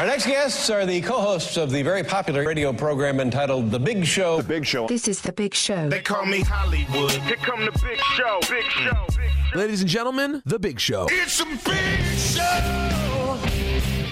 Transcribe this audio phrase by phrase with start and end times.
[0.00, 4.06] Our next guests are the co-hosts of the very popular radio program entitled The Big
[4.06, 4.38] Show.
[4.38, 4.86] The Big Show.
[4.86, 5.90] This is The Big Show.
[5.90, 7.10] They call me Hollywood.
[7.10, 8.38] Here come the big show.
[8.48, 9.06] Big show.
[9.08, 9.58] Big show.
[9.58, 11.06] Ladies and gentlemen, The Big Show.
[11.10, 13.38] It's a big show.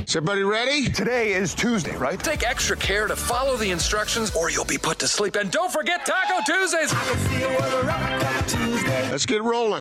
[0.07, 0.91] Is everybody ready?
[0.91, 2.21] Today is Tuesday, right?
[2.23, 5.37] Take extra care to follow the instructions or you'll be put to sleep.
[5.37, 6.93] And don't forget Taco Tuesdays.
[9.11, 9.81] Let's get rolling.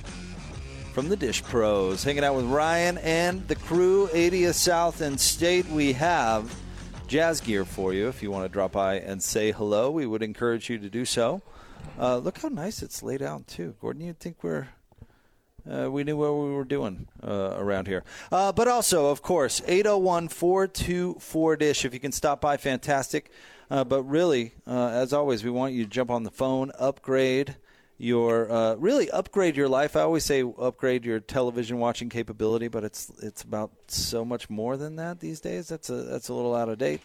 [0.91, 2.03] from the Dish Pros.
[2.03, 5.65] Hanging out with Ryan and the crew, 80th South and State.
[5.69, 6.53] We have
[7.07, 9.89] jazz gear for you if you want to drop by and say hello.
[9.89, 11.41] We would encourage you to do so.
[11.97, 13.75] Uh, look how nice it's laid out, too.
[13.79, 14.67] Gordon, you'd think we're.
[15.69, 18.03] Uh, we knew what we were doing uh, around here.
[18.31, 21.85] Uh, but also, of course, 801 424 Dish.
[21.85, 23.31] If you can stop by, fantastic.
[23.69, 27.55] Uh, but really, uh, as always, we want you to jump on the phone, upgrade
[28.01, 29.95] your uh, really upgrade your life.
[29.95, 34.75] I always say upgrade your television watching capability, but it's it's about so much more
[34.75, 35.67] than that these days.
[35.67, 37.01] That's a that's a little out of date.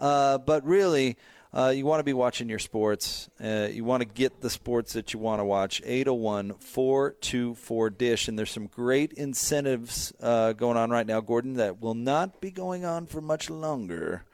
[0.00, 1.18] Uh, but really,
[1.52, 3.28] uh, you want to be watching your sports.
[3.42, 5.82] Uh, you want to get the sports that you want to watch.
[5.84, 8.28] 801 424 Dish.
[8.28, 12.50] And there's some great incentives uh, going on right now, Gordon, that will not be
[12.50, 14.24] going on for much longer.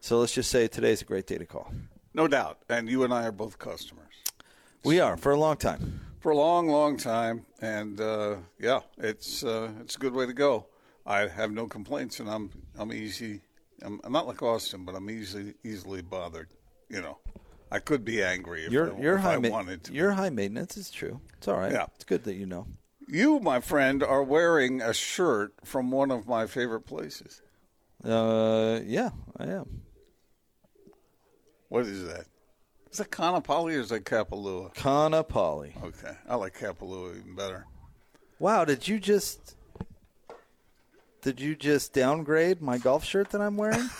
[0.00, 1.72] So let's just say today's a great day to call.
[2.14, 2.58] No doubt.
[2.68, 4.09] And you and I are both customers.
[4.82, 6.00] We are for a long time.
[6.20, 7.46] For a long, long time.
[7.60, 10.66] And uh, yeah, it's uh, it's a good way to go.
[11.06, 13.42] I have no complaints, and I'm I'm easy.
[13.82, 16.48] I'm, I'm not like Austin, but I'm easily easily bothered.
[16.88, 17.18] You know,
[17.70, 19.92] I could be angry if, You're, I, you're if high I ma- wanted to.
[19.92, 20.76] You're high maintenance.
[20.76, 21.20] It's true.
[21.36, 21.72] It's all right.
[21.72, 21.86] Yeah.
[21.94, 22.66] It's good that you know.
[23.06, 27.42] You, my friend, are wearing a shirt from one of my favorite places.
[28.04, 29.82] Uh, yeah, I am.
[31.68, 32.26] What is that?
[32.92, 34.74] Is it Kaanapali or is it Kapalua?
[34.74, 35.82] Kaanapali.
[35.82, 37.66] Okay, I like Kapalua even better.
[38.40, 39.54] Wow, did you just
[41.22, 43.90] did you just downgrade my golf shirt that I'm wearing?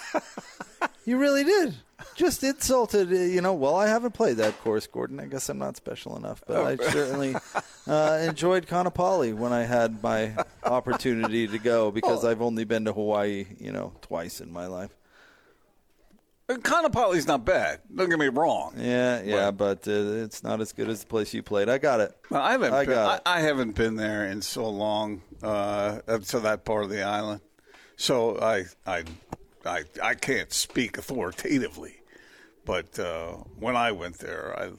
[1.04, 1.74] you really did.
[2.16, 3.52] Just insulted, uh, you know.
[3.52, 5.20] Well, I haven't played that course, Gordon.
[5.20, 7.36] I guess I'm not special enough, but I certainly
[7.86, 10.34] uh, enjoyed Kaanapali when I had my
[10.64, 14.96] opportunity to go because I've only been to Hawaii, you know, twice in my life.
[16.58, 17.80] Kaanapali's not bad.
[17.94, 18.74] Don't get me wrong.
[18.76, 21.68] Yeah, yeah, but uh, it's not as good as the place you played.
[21.68, 22.12] I got it.
[22.30, 22.72] I haven't.
[22.72, 26.64] I been, got I, I haven't been there in so long uh, up to that
[26.64, 27.40] part of the island,
[27.96, 29.04] so I I
[29.64, 31.96] I, I can't speak authoritatively.
[32.64, 34.70] But uh, when I went there, I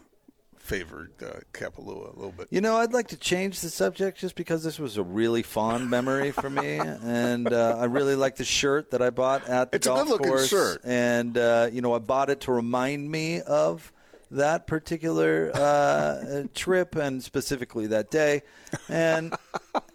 [0.62, 2.48] favored uh, Kapalua a little bit.
[2.50, 5.90] You know, I'd like to change the subject just because this was a really fond
[5.90, 9.76] memory for me, and uh, I really like the shirt that I bought at the
[9.78, 10.48] It's a good-looking course.
[10.48, 10.82] shirt.
[10.84, 13.92] and uh, you know, I bought it to remind me of
[14.30, 18.44] that particular uh, trip and specifically that day.
[18.88, 19.34] And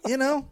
[0.05, 0.47] you know,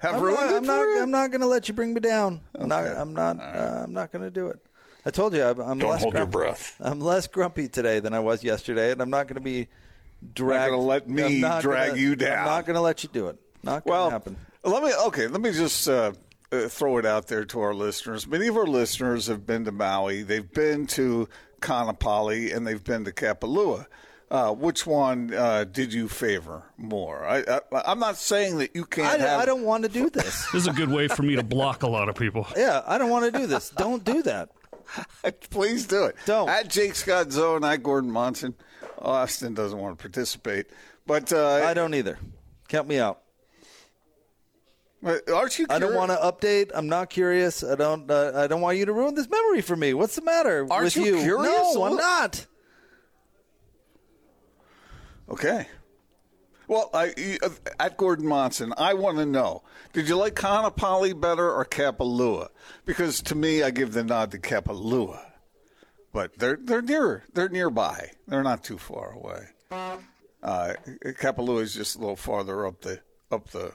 [0.00, 1.02] Have I'm ruined not, I'm not?
[1.02, 2.42] I'm not going to let you bring me down.
[2.54, 2.86] I'm not.
[2.86, 3.40] I'm not.
[3.40, 4.60] Uh, I'm not going to do it.
[5.08, 6.32] I told you I'm, I'm Don't less hold your grumpy.
[6.50, 6.76] breath.
[6.80, 9.68] I'm less grumpy today than I was yesterday, and I'm not going to be
[10.34, 10.70] dragged.
[10.72, 12.40] gonna let me I'm not drag gonna- you down.
[12.40, 13.38] I'm not going to let you do it.
[13.62, 14.36] Not going to Well, happen.
[14.64, 15.26] let me okay.
[15.28, 16.12] Let me just uh,
[16.52, 18.26] uh, throw it out there to our listeners.
[18.26, 20.22] Many of our listeners have been to Maui.
[20.24, 21.26] They've been to
[21.62, 23.86] Kaanapali and they've been to Kapalua.
[24.30, 27.24] Uh, which one uh, did you favor more?
[27.26, 29.40] I, I, I'm not saying that you can't I, don't- have.
[29.40, 30.44] I don't want to do this.
[30.52, 32.46] This is a good way for me to block a lot of people.
[32.54, 33.70] yeah, I don't want to do this.
[33.70, 34.50] Don't do that.
[35.50, 36.16] Please do it.
[36.26, 36.48] Don't.
[36.48, 38.54] At Jake Scott Zone, at Gordon Monson.
[38.98, 40.66] Austin doesn't want to participate,
[41.06, 42.18] but uh, I don't either.
[42.68, 43.20] Count me out.
[45.04, 45.66] Aren't you?
[45.70, 46.72] I don't want to update.
[46.74, 47.62] I'm not curious.
[47.62, 48.10] I don't.
[48.10, 49.94] Uh, I don't want you to ruin this memory for me.
[49.94, 51.74] What's the matter Aren't with you curious?
[51.74, 52.46] No, I'm not.
[55.28, 55.68] Okay.
[56.68, 57.48] Well, I, uh,
[57.80, 59.62] at Gordon Monson, I want to know:
[59.94, 62.48] Did you like Kaanapali better or Kapalua?
[62.84, 65.18] Because to me, I give the nod to Kapalua,
[66.12, 68.12] but they're they're near they're nearby.
[68.26, 69.48] They're not too far away.
[70.42, 70.74] Uh,
[71.04, 73.00] Kapalua is just a little farther up the
[73.32, 73.72] up the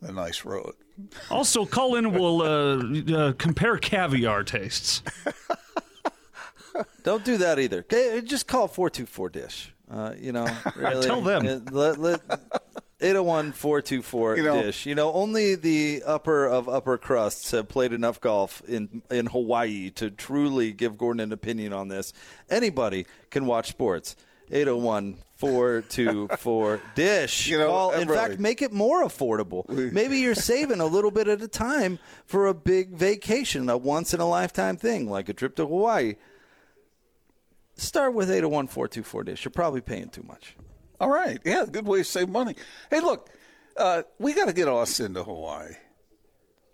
[0.00, 0.72] the nice road.
[1.30, 2.12] Also, call in.
[2.12, 5.02] We'll uh, uh, compare caviar tastes.
[7.02, 7.82] Don't do that either.
[8.22, 9.72] Just call four two four dish.
[9.92, 10.46] Uh, you know,
[10.76, 11.06] really.
[11.06, 11.46] Tell them.
[11.46, 12.20] Uh, Let, let,
[13.00, 14.86] 801 424 You know- dish.
[14.86, 19.90] You know, only the upper of upper crusts have played enough golf in in Hawaii
[19.90, 22.12] to truly give Gordon an opinion on this.
[22.48, 24.16] Anybody can watch sports.
[24.50, 27.48] 801 424 dish.
[27.48, 29.66] You know, Call, in fact, make it more affordable.
[29.68, 34.12] Maybe you're saving a little bit at a time for a big vacation, a once
[34.12, 36.16] in a lifetime thing like a trip to Hawaii.
[37.82, 39.44] Start with 801 424 dish.
[39.44, 40.54] You're probably paying too much.
[41.00, 41.38] All right.
[41.44, 42.54] Yeah, good way to save money.
[42.90, 43.28] Hey, look,
[43.76, 45.72] uh, we got to get Austin to Hawaii.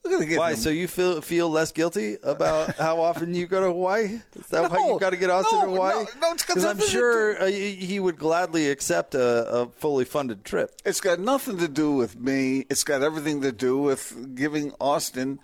[0.04, 0.50] We got to get Why?
[0.50, 4.20] him- So you feel feel less guilty about how often you go to Hawaii?
[4.36, 6.04] Is that why you got to get Austin no, to Hawaii?
[6.20, 10.44] no, no, Because I'm sure uh, he he would gladly accept a, a fully funded
[10.44, 10.72] trip.
[10.84, 12.66] It's got nothing to do with me.
[12.68, 15.40] It's got everything to do with giving Austin.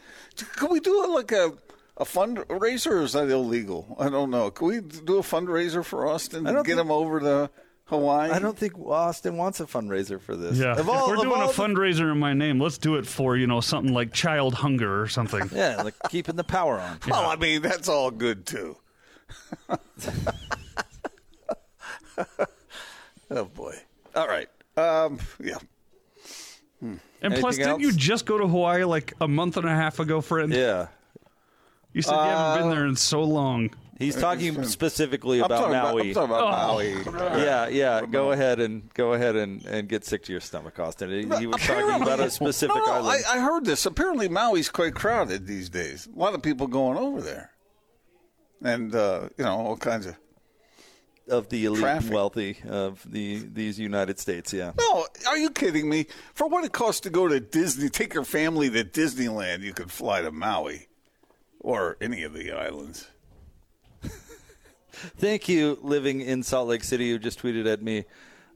[0.56, 1.52] Can we do it like a
[1.96, 3.96] a fundraiser, or is that illegal?
[3.98, 4.50] I don't know.
[4.50, 7.50] Can we do a fundraiser for Austin I to don't get think- him over to
[7.86, 8.30] Hawaii?
[8.30, 10.58] I don't think Austin wants a fundraiser for this.
[10.58, 12.78] Yeah, Of all- if we're of doing a all the- fundraiser in my name, let's
[12.78, 15.48] do it for you know something like child hunger or something.
[15.54, 16.98] yeah, like keeping the power on.
[17.08, 18.76] Well, I mean, that's all good too.
[23.30, 23.74] oh boy.
[24.14, 24.48] All right.
[24.76, 25.58] Um, yeah.
[26.80, 29.98] And Anything plus, didn't you just go to Hawaii like a month and a half
[30.00, 30.52] ago, friend?
[30.52, 30.88] Yeah.
[31.94, 33.70] You said you haven't been there in so long.
[33.98, 36.08] He's talking specifically I'm about talking about, Maui.
[36.08, 36.72] I'm talking about Oh.
[36.74, 37.40] Maui.
[37.44, 38.04] yeah, yeah.
[38.04, 41.10] Go ahead and go ahead and, and get sick to your stomach, Austin.
[41.10, 43.24] He, he was talking about a specific no, no, island.
[43.28, 43.86] I, I heard this.
[43.86, 46.08] Apparently, Maui's quite crowded these days.
[46.14, 47.52] A lot of people going over there,
[48.62, 50.16] and uh, you know all kinds of.
[51.28, 52.06] of the elite Traffic.
[52.06, 54.52] and wealthy of the these United States.
[54.52, 54.72] Yeah.
[54.76, 56.06] No, are you kidding me?
[56.34, 59.92] For what it costs to go to Disney, take your family to Disneyland, you could
[59.92, 60.88] fly to Maui
[61.64, 63.08] or any of the islands.
[64.92, 68.04] Thank you, living in Salt Lake City, who just tweeted at me.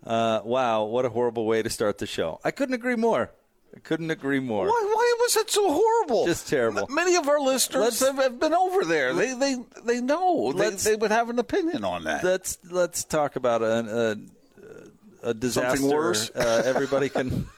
[0.06, 2.38] Uh, wow, what a horrible way to start the show.
[2.44, 3.32] I couldn't agree more.
[3.74, 4.66] I couldn't agree more.
[4.66, 6.26] Why, why was it so horrible?
[6.26, 6.86] Just terrible.
[6.88, 9.12] M- Many of our listeners have, have been over there.
[9.12, 10.52] They they they know.
[10.52, 12.22] They, they would have an opinion on that.
[12.24, 14.16] Let's let's talk about a
[15.22, 15.84] a, a disaster.
[15.86, 16.30] worse?
[16.30, 17.46] Uh, everybody can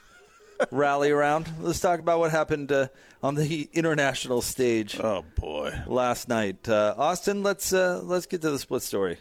[0.71, 1.49] rally around.
[1.59, 2.87] Let's talk about what happened uh,
[3.23, 5.73] on the international stage oh boy!
[5.87, 6.67] last night.
[6.67, 9.17] Uh, Austin, let's uh, let's get to the split story.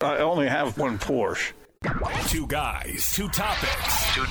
[0.00, 1.52] I only have one Porsche.
[2.28, 4.24] Two guys, two topics, two,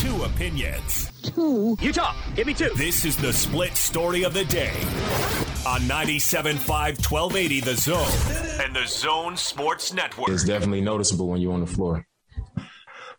[0.00, 1.10] two opinions.
[1.36, 2.14] You talk.
[2.36, 2.70] Give me two.
[2.76, 4.74] This is the split story of the day
[5.66, 10.28] on 97.5 1280 The Zone and The Zone Sports Network.
[10.28, 12.06] It's definitely noticeable when you're on the floor.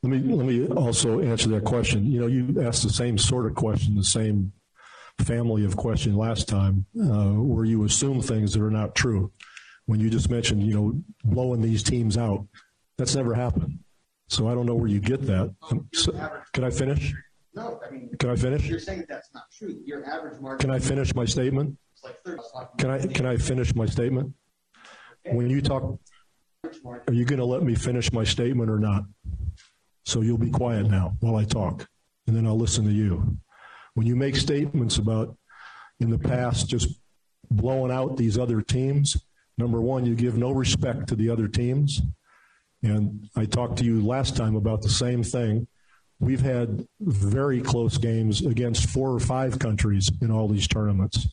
[0.06, 2.06] Let me let me also answer that question.
[2.06, 4.52] You know, you asked the same sort of question, the same
[5.22, 9.32] family of question last time, uh, where you assume things that are not true.
[9.88, 12.46] When you just mentioned, you know, blowing these teams out,
[13.00, 13.80] that's never happened.
[14.30, 15.56] So I don't know where you get that.
[15.94, 16.12] So-
[16.54, 17.12] can I finish?
[17.56, 18.68] No, I mean, Can I finish?
[18.68, 19.76] you're saying that's not true.
[19.86, 21.80] Your average margin Can I finish my statement?
[22.04, 22.42] like 30.
[22.78, 24.34] Can I can I finish my statement?
[25.32, 26.00] When you talk,
[26.64, 29.06] are you going to let me finish my statement or not?
[30.06, 31.88] So you'll be quiet now while I talk,
[32.28, 33.38] and then I'll listen to you.
[33.96, 35.36] When you make statements about
[36.00, 37.00] in the past just
[37.50, 39.18] blowing out these other teams,
[39.58, 42.02] number one, you give no respect to the other teams.
[42.84, 45.68] And I talked to you last time about the same thing.
[46.20, 51.28] We've had very close games against four or five countries in all these tournaments.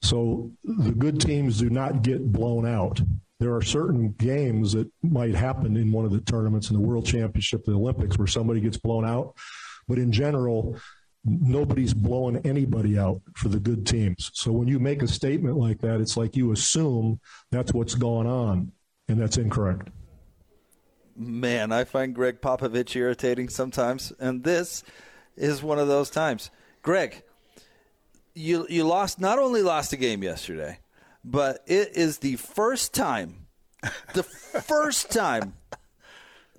[0.00, 3.00] So the good teams do not get blown out.
[3.42, 7.04] There are certain games that might happen in one of the tournaments in the World
[7.04, 9.34] Championship, the Olympics, where somebody gets blown out.
[9.88, 10.78] But in general,
[11.24, 14.30] nobody's blowing anybody out for the good teams.
[14.34, 17.18] So when you make a statement like that, it's like you assume
[17.50, 18.70] that's what's going on,
[19.08, 19.88] and that's incorrect.
[21.16, 24.84] Man, I find Gregg Popovich irritating sometimes, and this
[25.36, 26.52] is one of those times.
[26.82, 27.24] Gregg,
[28.36, 30.78] you you lost not only lost a game yesterday,
[31.24, 33.46] but it is the first time,
[34.14, 35.54] the first time,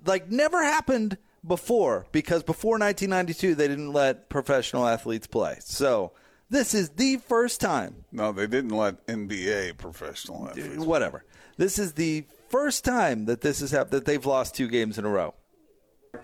[0.06, 5.56] like never happened before because before 1992 they didn't let professional athletes play.
[5.60, 6.12] So
[6.50, 10.76] this is the first time No, they didn't let NBA professional athletes.
[10.84, 11.24] whatever.
[11.56, 15.04] This is the first time that this has happened that they've lost two games in
[15.04, 15.34] a row.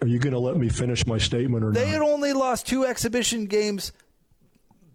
[0.00, 1.92] Are you going to let me finish my statement or They not?
[1.92, 3.92] had only lost two exhibition games.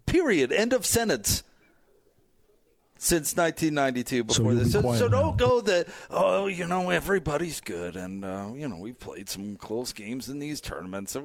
[0.06, 0.52] Period.
[0.52, 1.44] End of sentence.
[3.06, 5.88] Since 1992, before you'll this, so, so don't go that.
[6.10, 10.40] Oh, you know, everybody's good, and uh, you know we've played some close games in
[10.40, 11.16] these tournaments.
[11.16, 11.24] And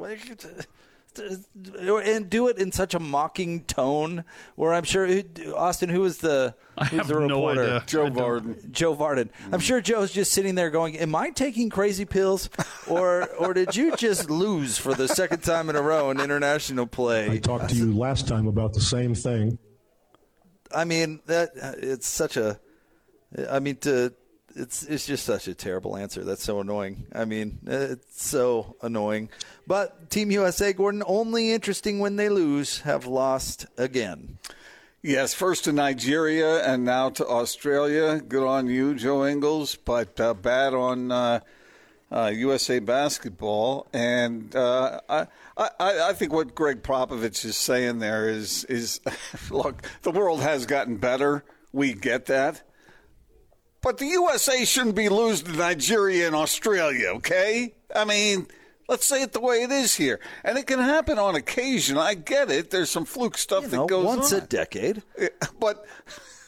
[2.29, 4.25] do it in such a mocking tone
[4.57, 5.09] where I'm sure
[5.57, 7.63] Austin, who was the I who's have the no reporter?
[7.63, 7.85] idea.
[7.87, 8.71] Joe I Vardon.
[8.71, 9.31] Joe Vardon.
[9.51, 12.51] I'm sure Joe's just sitting there going, "Am I taking crazy pills,
[12.89, 16.87] or or did you just lose for the second time in a row in international
[16.87, 19.59] play?" I talked to you last time about the same thing.
[20.75, 22.59] I mean, that it's such a.
[23.49, 24.13] I mean, to
[24.57, 26.25] it's it's just such a terrible answer.
[26.25, 27.07] That's so annoying.
[27.15, 29.29] I mean, it's so annoying.
[29.67, 34.39] But Team USA, Gordon, only interesting when they lose, have lost again.
[35.03, 38.21] Yes, first to Nigeria and now to Australia.
[38.21, 41.41] Good on you, Joe Ingles, but uh, bad on uh,
[42.11, 43.87] uh, USA basketball.
[43.93, 45.27] And uh, I,
[45.57, 49.01] I, I think what Gregg Popovich is saying there is, is
[49.51, 51.45] look, the world has gotten better.
[51.73, 52.63] We get that.
[53.83, 57.75] But the USA shouldn't be losing to Nigeria and Australia, okay?
[57.95, 58.47] I mean,
[58.89, 60.21] let's say it the way it is here.
[60.45, 61.97] And it can happen on occasion.
[61.97, 62.71] I get it.
[62.71, 64.41] There's some fluke stuff You that know, goes once on.
[64.41, 65.03] a decade.
[65.59, 65.87] But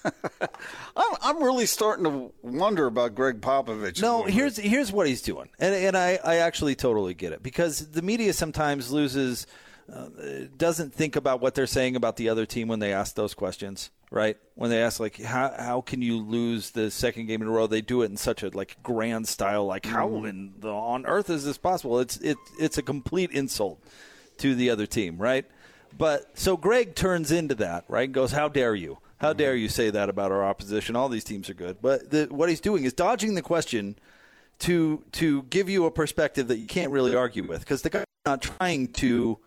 [0.05, 4.01] I'm, I'm really starting to wonder about Gregg Popovich.
[4.01, 4.35] No, bit.
[4.35, 8.03] here's here's what he's doing, and and I, I actually totally get it because the
[8.03, 9.47] media sometimes loses,
[9.93, 10.09] uh,
[10.57, 13.91] doesn't think about what they're saying about the other team when they ask those questions,
[14.11, 14.37] right?
[14.55, 17.67] When they ask like how how can you lose the second game in a row?
[17.67, 20.27] They do it in such a like grand style, like how Mm-hmm.
[20.27, 22.01] in the, on earth is this possible?
[22.01, 23.83] It's it it's a complete insult
[24.39, 25.45] to the other team, right?
[25.97, 28.05] But so Gregg turns into that, right?
[28.05, 28.99] And goes, "How dare you?
[29.23, 30.95] How dare you say that about our opposition?
[30.97, 33.97] All these teams are good." But the, what he's doing is dodging the question
[34.59, 38.05] to to give you a perspective that you can't really argue with because the guy's
[38.27, 39.39] not trying to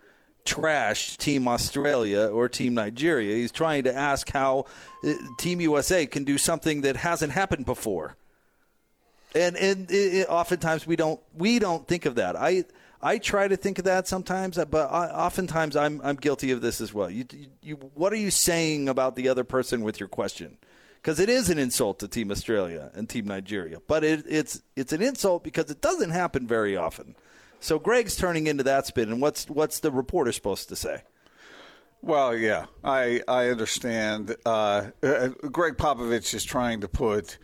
[0.45, 3.35] trash Team Australia or Team Nigeria.
[3.35, 4.65] He's trying to ask how
[5.03, 8.15] uh, Team USA can do something that hasn't happened before.
[9.33, 12.35] And and it, it- oftentimes we don't we don't think of that.
[12.35, 12.65] I
[13.05, 16.81] I try to think of that sometimes, but I, oftentimes I'm I'm guilty of this
[16.81, 17.07] as well.
[17.07, 20.57] You, you, you what are you saying about the other person with your question?
[20.95, 24.91] Because it is an insult to Team Australia and Team Nigeria, but it, it's it's
[24.91, 27.15] an insult because it doesn't happen very often.
[27.59, 31.03] So Gregg's turning into that spin, and what's what's the reporter supposed to say?
[32.01, 34.35] Well, yeah, I I understand.
[34.43, 37.37] Uh, uh, Gregg Popovich is trying to put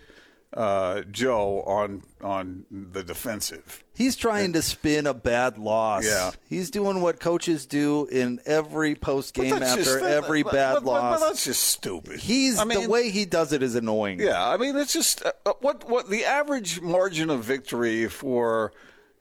[0.54, 3.84] uh, Joe on on the defensive.
[3.94, 6.06] He's trying to spin a bad loss.
[6.06, 6.32] Yeah.
[6.50, 10.84] He's doing what coaches do in every post game after just- every but- bad but-
[10.84, 11.20] but- loss.
[11.20, 12.20] But that's just stupid.
[12.20, 14.20] He's I mean, the way he does it is annoying.
[14.20, 18.74] Yeah, I mean it's just uh, uh, what what the average margin of victory for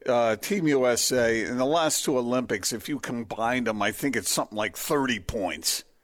[0.06, 4.30] uh, Team USA in the last two Olympics, if you combined them, I think it's
[4.30, 5.84] something like thirty points.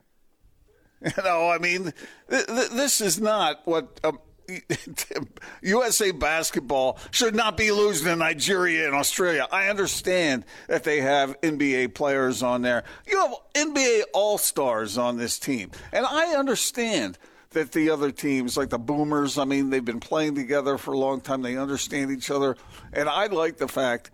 [1.02, 1.92] You know, I mean,
[2.30, 4.00] th- th- this is not what.
[4.02, 4.18] Um,
[5.62, 9.46] USA basketball should not be losing to Nigeria and Australia.
[9.50, 12.84] I understand that they have NBA players on there.
[13.06, 15.70] You have NBA All Stars on this team.
[15.92, 17.18] And I understand
[17.50, 20.98] that the other teams, like the Boomers, I mean, they've been playing together for a
[20.98, 21.42] long time.
[21.42, 22.56] They understand each other.
[22.92, 24.10] And I like the fact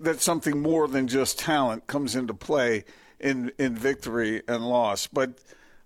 [0.00, 2.84] that something more than just talent comes into play
[3.20, 5.06] in, in victory and loss.
[5.06, 5.38] But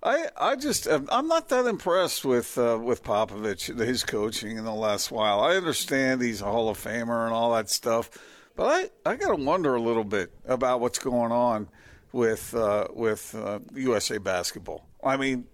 [0.04, 4.74] I, I just I'm not that impressed with uh, with Popovich his coaching in the
[4.74, 5.40] last while.
[5.40, 8.10] I understand he's a Hall of Famer and all that stuff,
[8.54, 8.64] but
[9.06, 11.68] I, I got to wonder a little bit about what's going on
[12.12, 14.86] with uh, with uh, USA basketball.
[15.02, 15.46] I mean,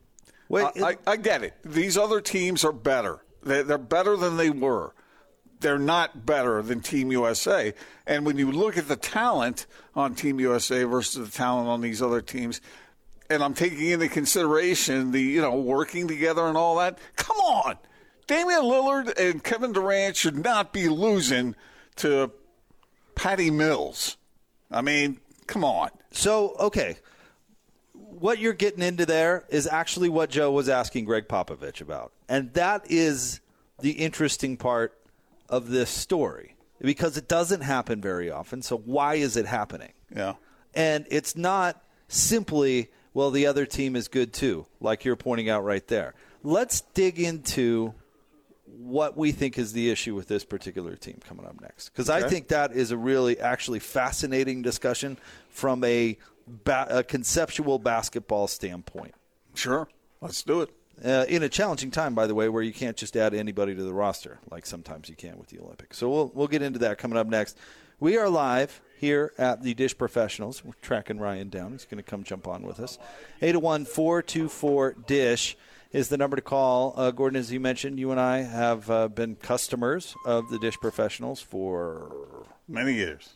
[0.49, 1.54] Wait, I, I, I get it.
[1.64, 3.21] These other teams are better.
[3.42, 4.95] They're, they're better than they were.
[5.61, 7.73] They're not better than Team USA.
[8.07, 12.02] And when you look at the talent on Team USA versus the talent on these
[12.02, 12.61] other teams,
[13.31, 16.99] and I'm taking into consideration the you know working together and all that.
[17.17, 17.79] Come on,
[18.27, 21.55] Damian Lillard and Kevin Durant should not be losing
[21.97, 22.31] to
[23.15, 24.17] Patty Mills.
[24.71, 25.91] I mean, come on.
[26.11, 26.97] So, okay.
[27.93, 32.13] What you're getting into there is actually what Joe was asking Gregg Popovich about.
[32.29, 33.41] And that is
[33.81, 34.99] the interesting part
[35.49, 38.63] of this story because it doesn't happen very often.
[38.63, 39.93] So, why is it happening?
[40.15, 40.35] Yeah.
[40.75, 45.64] And it's not simply, well, the other team is good too, like you're pointing out
[45.64, 46.14] right there.
[46.43, 47.95] Let's dig into
[48.67, 51.90] what we think is the issue with this particular team coming up next.
[51.90, 55.19] Because I think that is a really actually fascinating discussion
[55.50, 59.14] from a, ba- a conceptual basketball standpoint.
[59.55, 59.88] Sure.
[60.21, 60.71] Let's do it.
[61.05, 63.83] Uh, in a challenging time, by the way, where you can't just add anybody to
[63.83, 65.97] the roster like sometimes you can with the Olympics.
[65.97, 67.57] So we'll we'll get into that coming up next.
[68.00, 70.62] We are live here at the Dish Professionals.
[70.64, 71.73] We're tracking Ryan down.
[71.73, 72.99] He's going to come jump on with us.
[73.40, 75.57] 801 424 Dish
[75.92, 76.92] is the number to call.
[76.97, 80.76] Uh, Gordon, as you mentioned, you and I have uh, been customers of the Dish
[80.80, 83.30] Professionals for Many years.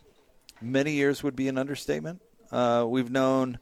[0.61, 2.21] many years, would be an understatement.
[2.53, 3.59] Uh, we've known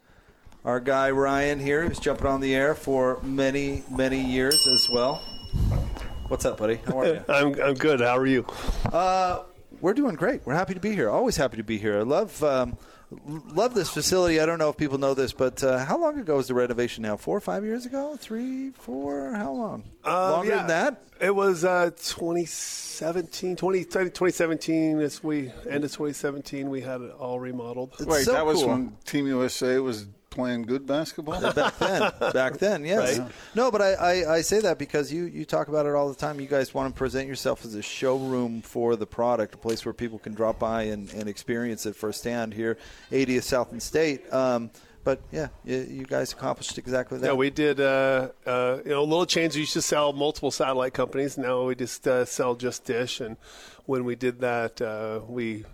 [0.65, 5.23] our guy Ryan here, who's jumping on the air for many, many years as well.
[6.29, 6.81] What's up, buddy?
[6.87, 7.25] How are you?
[7.29, 8.01] I'm, I'm good.
[8.01, 8.45] How are you?
[8.93, 9.45] Uh,
[9.83, 10.47] we're doing great.
[10.47, 11.11] We're happy to be here.
[11.11, 11.99] Always happy to be here.
[11.99, 12.79] I love um,
[13.27, 14.41] love this facility.
[14.41, 17.03] I don't know if people know this, but uh, how long ago was the renovation
[17.03, 17.17] now?
[17.17, 18.17] Four or five years ago?
[18.19, 19.35] Three, four?
[19.35, 19.85] How long?
[20.07, 20.57] Uh, Longer yeah.
[20.59, 21.03] than that?
[21.21, 25.01] It was uh, 2017, 20, 2017.
[25.01, 27.95] As we end of 2017, we had it all remodeled.
[28.01, 31.41] Wait, that was when Team USA was playing good basketball?
[31.55, 32.13] back then.
[32.33, 33.19] Back then, yes.
[33.19, 33.31] Right.
[33.55, 36.15] No, but I, I, I say that because you, you talk about it all the
[36.17, 36.41] time.
[36.41, 39.93] You guys want to present yourself as a showroom for the product, a place where
[39.93, 42.79] people can drop by and, and experience it firsthand here,
[43.13, 44.33] 80th South and State.
[44.33, 44.71] Um,
[45.05, 47.27] but yeah, you, you guys accomplished exactly that.
[47.27, 47.81] Yeah, we did.
[47.81, 49.55] Uh, uh, you know, a little change.
[49.55, 51.37] We used to sell multiple satellite companies.
[51.37, 53.21] Now we just uh, sell just Dish.
[53.21, 53.37] And
[53.87, 55.65] when we did that, uh, we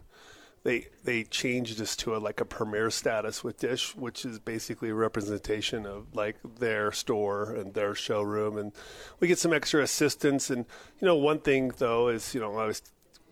[0.68, 4.90] they they changed us to a, like a premier status with Dish, which is basically
[4.90, 8.72] a representation of like their store and their showroom, and
[9.18, 10.50] we get some extra assistance.
[10.50, 10.66] And
[11.00, 12.82] you know, one thing though is you know I was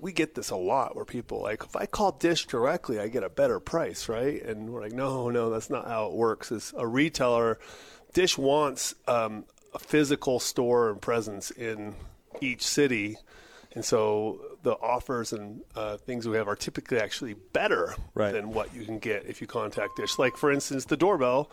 [0.00, 3.22] we get this a lot where people like if I call Dish directly, I get
[3.22, 4.42] a better price, right?
[4.42, 6.50] And we're like, no, no, that's not how it works.
[6.50, 7.58] As a retailer,
[8.14, 11.96] Dish wants um, a physical store and presence in
[12.40, 13.18] each city.
[13.74, 18.32] And so the offers and uh, things we have are typically actually better Right.
[18.32, 20.18] than what you can get if you contact Dish.
[20.18, 21.48] Like, for instance, the doorbell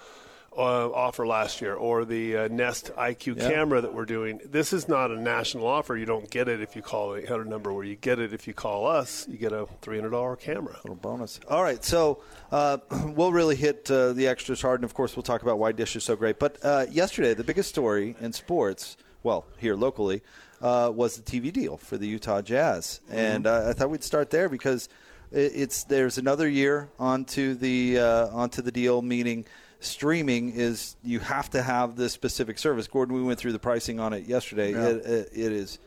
[0.58, 3.50] uh, offer last year or the uh, Nest IQ Yeah.
[3.50, 4.39] camera that we're doing.
[4.43, 5.96] This is not a national offer.
[5.96, 8.48] You don't get it if you call the 800 number where you get it if
[8.48, 9.27] you call us.
[9.29, 10.77] You get a $300 camera.
[10.84, 11.39] Little bonus.
[11.48, 12.77] All right, so uh,
[13.15, 15.96] we'll really hit uh, the extras hard, and of course, we'll talk about why Dish
[15.96, 16.39] is so great.
[16.39, 20.22] But uh, yesterday, the biggest story in sports, well, here locally,
[20.63, 24.29] uh, was the TV deal for the Utah Jazz, and uh, I thought we'd start
[24.29, 24.88] there because
[25.32, 29.46] it, it's there's another year onto the uh, onto the deal, meaning
[29.82, 32.88] streaming is you have to have this specific service.
[32.88, 34.72] Gordon, we went through the pricing on it yesterday.
[34.72, 34.88] Yeah.
[34.88, 35.79] It, it, it is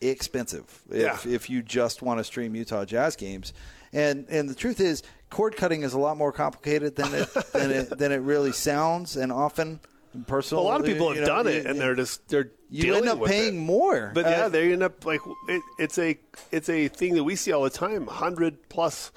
[0.00, 3.52] expensive if, if you just want to stream Utah Jazz games.
[3.92, 7.70] And and the truth is, cord cutting is a lot more complicated than it than
[7.72, 9.16] it than it really sounds.
[9.16, 9.80] And often,
[10.26, 12.94] personal, a lot of people have you know, done it, and they're just they're you
[12.94, 13.60] end up with paying it.
[13.60, 14.10] more.
[14.14, 16.18] But Uh, yeah, they end up like it, it's a
[16.50, 18.06] it's a thing that we see all the time.
[18.06, 19.12] Hundred plus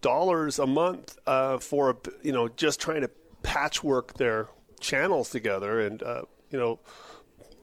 [0.00, 3.10] dollars a month uh, for a, you know just trying to
[3.42, 4.48] patchwork their
[4.80, 6.80] channels together, and uh, you know.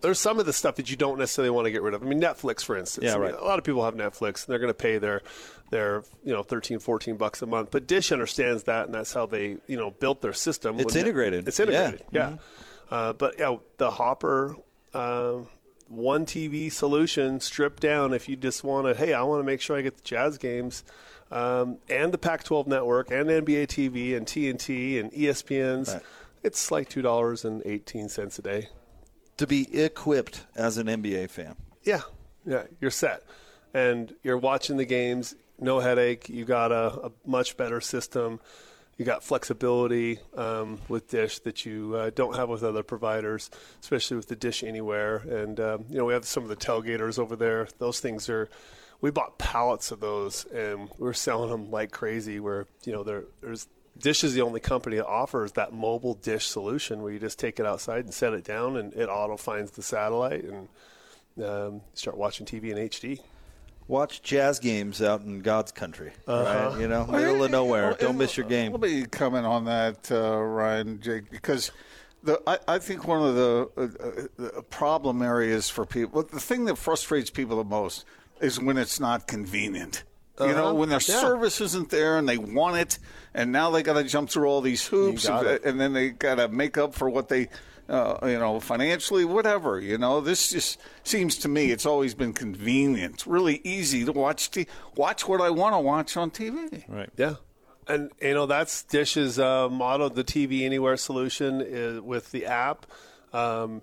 [0.01, 2.01] There's some of the stuff that you don't necessarily want to get rid of.
[2.01, 3.05] I mean, Netflix, for instance.
[3.05, 3.36] Yeah, I mean, right.
[3.36, 5.21] a lot of people have Netflix, and they're going to pay their,
[5.71, 7.71] their, you know, 13, 14 bucks a month.
[7.71, 10.79] But Dish understands that, and that's how they, you know, built their system.
[10.79, 11.47] It's integrated.
[11.47, 12.03] It's integrated.
[12.12, 12.29] Yeah.
[12.31, 12.38] Yeah.
[12.95, 14.55] Uh, but yeah, the Hopper
[14.93, 15.47] um,
[15.88, 18.13] one TV solution stripped down.
[18.13, 20.38] If you just want to, hey, I want to make sure I get the Jazz
[20.38, 20.84] games
[21.31, 25.93] um, and the Pac-12 network and NBA TV and TNT and ESPN's.
[25.93, 26.03] Right.
[26.43, 28.67] It's like two dollars and eighteen cents a day.
[29.38, 31.55] to be equipped as an NBA fan.
[31.84, 32.01] Yeah,
[32.45, 33.23] yeah, you're set,
[33.75, 35.36] and you're watching the games.
[35.62, 36.28] No headache.
[36.28, 38.39] You got a, a much better system.
[38.97, 44.17] You got flexibility um, with Dish that you uh, don't have with other providers, especially
[44.17, 45.17] with the Dish Anywhere.
[45.17, 47.67] And um, you know we have some of the tailgaters over there.
[47.78, 48.50] Those things are.
[49.00, 52.39] We bought pallets of those, and we're selling them like crazy.
[52.39, 56.47] Where you know there, there's Dish is the only company that offers that mobile dish
[56.47, 59.71] solution where you just take it outside and set it down, and it auto finds
[59.71, 60.67] the satellite and
[61.43, 63.19] um, start watching TV in HD.
[63.91, 66.69] Watch jazz games out in God's country, Uh-huh.
[66.69, 66.80] right?
[66.80, 67.93] You know, middle of nowhere.
[67.99, 68.71] Don't miss your game.
[68.71, 71.71] Let me comment on that, uh, Ryan, Jake, because
[72.23, 76.39] the I, I think one of the, uh, uh, the problem areas for people, the
[76.39, 78.06] thing that frustrates people the most
[78.39, 80.06] is when it's not convenient.
[80.39, 80.73] You know, Uh-huh.
[80.75, 81.19] when their Yeah.
[81.19, 82.97] service isn't there and they want it,
[83.34, 86.36] and now they got to jump through all these hoops, and, and then they got
[86.36, 87.49] to make up for what they,
[87.91, 89.80] uh, you know, financially, whatever.
[89.80, 94.13] You know, this just seems to me it's always been convenient, It's really easy to
[94.13, 96.84] watch t- watch what I want to watch on TV.
[96.88, 97.10] Right.
[97.17, 97.36] Yeah.
[97.88, 102.86] And you know that's Dish's uh, motto, the TV Anywhere solution is with the app,
[103.34, 103.82] um,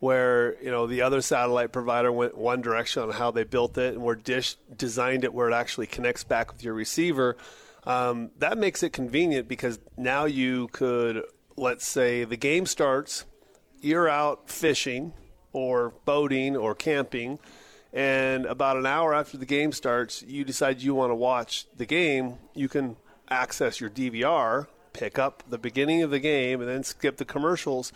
[0.00, 3.94] where you know the other satellite provider went one direction on how they built it,
[3.94, 7.36] and where Dish designed it where it actually connects back with your receiver.
[7.84, 11.22] Um, that makes it convenient because now you could,
[11.56, 13.24] let's say, the game starts,
[13.80, 15.12] you're out fishing
[15.52, 17.38] or boating or camping,
[17.92, 21.86] and about an hour after the game starts, you decide you want to watch the
[21.86, 22.96] game, you can
[23.30, 27.92] access your DVR, pick up the beginning of the game, and then skip the commercials.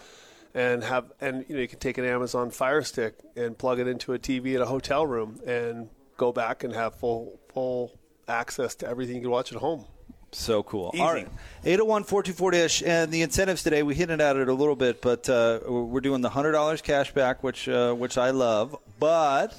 [0.55, 3.89] And have and you know you can take an Amazon Fire Stick and plug it
[3.89, 8.75] into a TV at a hotel room and go back and have full full access
[8.77, 9.87] to everything you can watch at home.
[10.33, 10.91] So cool.
[10.95, 11.03] Easy.
[11.03, 11.29] All right.
[11.65, 12.83] 801 424 Dish.
[12.85, 16.23] And the incentives today, we hinted at it a little bit, but uh, we're doing
[16.23, 18.77] the $100 cash back, which, uh, which I love.
[18.99, 19.55] But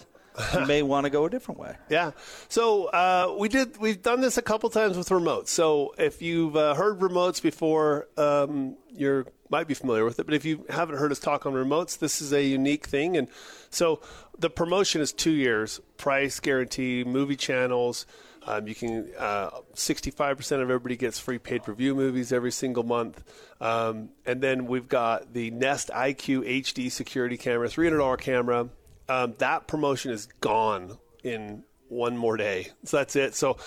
[0.54, 1.76] you may want to go a different way.
[1.90, 2.12] Yeah.
[2.50, 3.78] So uh, we did.
[3.78, 5.50] We've done this a couple times with remotes.
[5.50, 10.26] So if you've uh, heard remotes before, um, you might be familiar with it.
[10.26, 13.16] But if you haven't heard us talk on remotes, this is a unique thing.
[13.16, 13.28] And
[13.70, 14.02] so
[14.38, 18.06] the promotion is two years, price guarantee, movie channels.
[18.46, 22.84] Um, you can uh, 65% of everybody gets free paid per view movies every single
[22.84, 23.24] month,
[23.62, 28.70] um, and then we've got the Nest IQ HD security camera, $300 camera.
[29.08, 33.36] Um, that promotion is gone in one more day, so that's it.
[33.36, 33.58] So,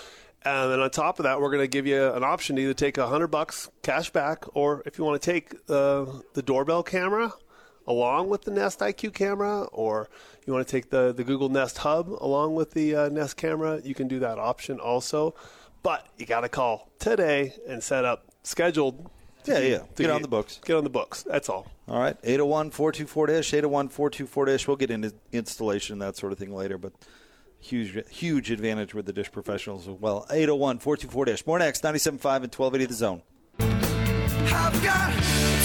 [0.43, 2.73] and then on top of that, we're going to give you an option to either
[2.73, 6.83] take a hundred bucks cash back, or if you want to take uh, the doorbell
[6.83, 7.33] camera
[7.87, 10.09] along with the Nest IQ camera, or
[10.47, 13.81] you want to take the, the Google Nest Hub along with the uh, Nest camera,
[13.83, 15.35] you can do that option also.
[15.83, 19.09] But you got to call today and set up scheduled.
[19.45, 19.77] Yeah, yeah.
[19.77, 20.59] to Get on the books.
[20.65, 21.23] Get on the books.
[21.23, 21.67] That's all.
[21.87, 22.17] All right.
[22.23, 24.67] 801 424 Dish, 801 424 Dish.
[24.67, 26.93] We'll get into installation, and that sort of thing later, but
[27.59, 30.25] huge huge advantage with the Dish professionals as well.
[30.29, 31.47] 801 424 Dish.
[31.47, 33.21] More next, 97.5 and 1280 The Zone.
[33.59, 35.13] I've got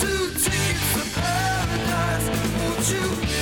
[0.01, 2.29] two tickets to paradise.
[2.59, 3.42] Won't you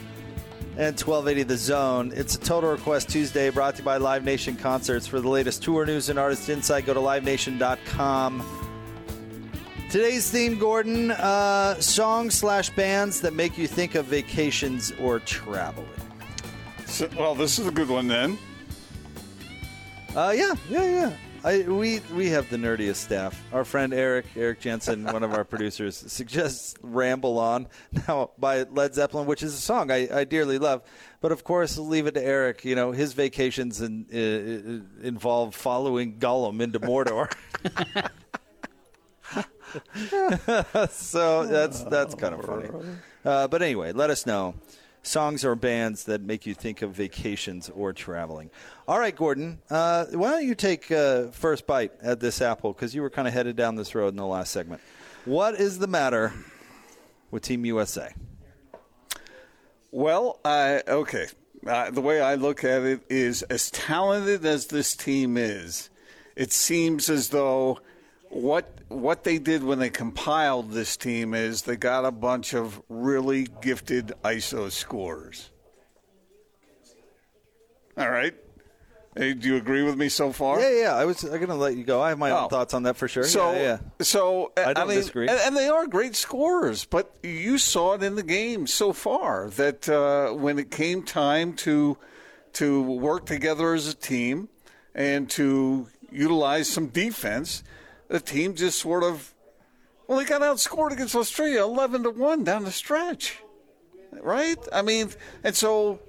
[0.77, 2.11] and 1280 The Zone.
[2.15, 5.05] It's a Total Request Tuesday brought to you by Live Nation Concerts.
[5.05, 8.43] For the latest tour news and artist insight, go to livenation.com.
[9.89, 15.87] Today's theme, Gordon, uh, songs slash bands that make you think of vacations or traveling.
[16.85, 18.37] So, well, this is a good one then.
[20.15, 21.13] Uh, yeah, yeah, yeah.
[21.43, 23.41] I, we we have the nerdiest staff.
[23.51, 27.67] Our friend Eric Eric Jensen, one of our producers, suggests "Ramble On"
[28.07, 30.83] now by Led Zeppelin, which is a song I, I dearly love.
[31.19, 32.63] But of course, leave it to Eric.
[32.63, 37.31] You know, his vacations in, uh, involve following Gollum into Mordor.
[40.91, 42.69] so that's that's kind of funny.
[43.25, 44.53] Uh, but anyway, let us know
[45.03, 48.49] songs or bands that make you think of vacations or traveling.
[48.87, 52.93] All right, Gordon, uh, why don't you take uh, first bite at this apple because
[52.93, 54.81] you were kind of headed down this road in the last segment.
[55.25, 56.33] What is the matter
[57.29, 58.13] with Team USA?
[59.91, 61.27] Well, I okay.
[61.65, 65.91] Uh, the way I look at it is, as talented as this team is,
[66.35, 67.79] it seems as though
[68.31, 72.81] what what they did when they compiled this team is they got a bunch of
[72.89, 75.49] really gifted ISO scorers.
[77.97, 78.33] All right.
[79.17, 80.61] Hey, do you agree with me so far?
[80.61, 80.95] Yeah, yeah.
[80.95, 82.01] I was going to let you go.
[82.01, 82.47] I have my own Oh.
[82.47, 83.25] thoughts on that for sure.
[83.25, 83.77] So, yeah, yeah.
[83.99, 85.27] so I don't mean, disagree.
[85.27, 89.49] And, and they are great scorers, but you saw it in the game so far
[89.57, 91.97] that uh, when it came time to
[92.53, 94.47] to work together as a team
[94.95, 97.63] and to utilize some defense,
[98.11, 99.33] the team just sort of
[100.07, 103.39] well, they got outscored against Australia eleven to one down the stretch,
[104.11, 104.57] right?
[104.71, 105.09] I mean,
[105.43, 106.01] and so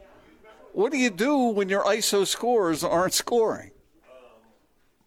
[0.72, 3.70] what do you do when your ISO scores aren't scoring?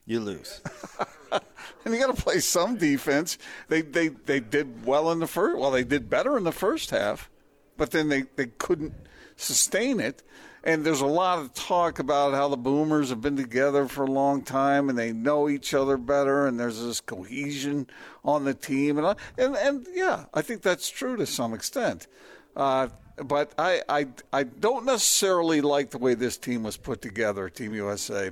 [0.06, 0.62] You lose.
[1.32, 3.38] and you got to play some defense.
[3.68, 5.58] They they they did well in the first.
[5.58, 7.30] Well, they did better in the first half,
[7.76, 8.94] but then they they couldn't
[9.36, 10.24] sustain it.
[10.66, 14.12] And there's a lot of talk about how the Boomers have been together for a
[14.12, 17.88] long time and they know each other better, and there's this cohesion
[18.24, 18.98] on the team.
[18.98, 22.08] And and and yeah, I think that's true to some extent.
[22.56, 27.48] Uh, but I, I I don't necessarily like the way this team was put together,
[27.48, 28.32] Team USA.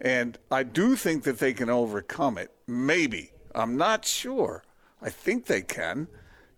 [0.00, 2.50] And I do think that they can overcome it.
[2.66, 3.32] Maybe.
[3.54, 4.64] I'm not sure.
[5.00, 6.08] I think they can,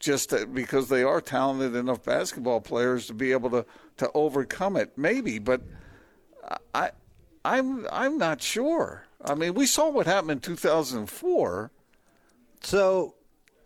[0.04, 3.64] just because they are talented enough basketball players to be able to,
[3.96, 4.92] to overcome it.
[4.96, 5.62] Maybe, but
[6.74, 6.90] I,
[7.44, 9.06] I'm I'm not sure.
[9.24, 11.70] I mean, we saw what happened in 2004.
[12.60, 13.14] So,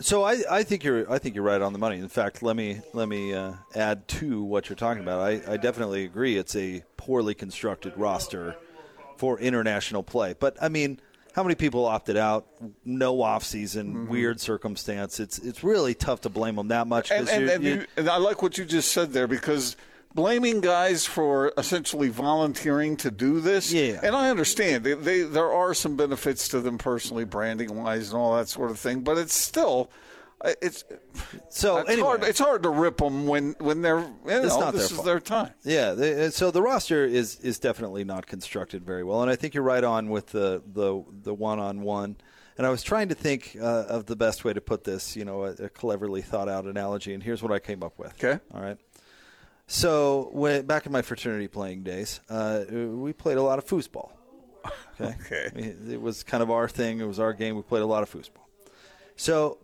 [0.01, 1.99] so I, I think you're I think you're right on the money.
[1.99, 5.21] In fact, let me let me uh, add to what you're talking about.
[5.21, 6.37] I, I definitely agree.
[6.37, 8.57] It's a poorly constructed roster
[9.17, 10.35] for international play.
[10.39, 11.01] But I mean,
[11.39, 12.49] how many people opted out?
[12.85, 14.09] No off season, Mm-hmm.
[14.09, 15.21] weird circumstance.
[15.21, 17.13] It's it's really tough to blame them that much.
[17.13, 19.77] And, and, and, you're- and I like what you just said there because
[20.15, 23.73] blaming guys for essentially volunteering to do this.
[23.73, 24.01] Yeah.
[24.03, 28.19] And I understand they, they, there are some benefits to them personally, branding wise, and
[28.19, 29.03] all that sort of thing.
[29.03, 29.91] But it's still,
[30.45, 30.85] it's
[31.49, 32.07] So it's anyway.
[32.07, 32.23] hard.
[32.25, 34.93] It's hard to rip them when when they're you It's know, not this their is
[34.93, 35.07] fault.
[35.07, 35.51] their time.
[35.65, 39.55] Yeah, they, so the roster is is definitely not constructed very well, and I think
[39.55, 42.17] you're right on with the the the one on one.
[42.57, 45.25] And I was trying to think uh, of the best way to put this, you
[45.25, 48.13] know, a, a cleverly thought out analogy, and here's what I came up with.
[48.15, 48.41] Okay.
[48.53, 48.77] All right.
[49.67, 54.11] So when, back in my fraternity playing days, uh, we played a lot of foosball.
[55.01, 55.15] Okay.
[55.25, 55.51] Okay.
[55.55, 56.99] It it was kind of our thing.
[57.01, 57.55] It was our game.
[57.55, 58.43] We played a lot of foosball.
[59.15, 59.59] So,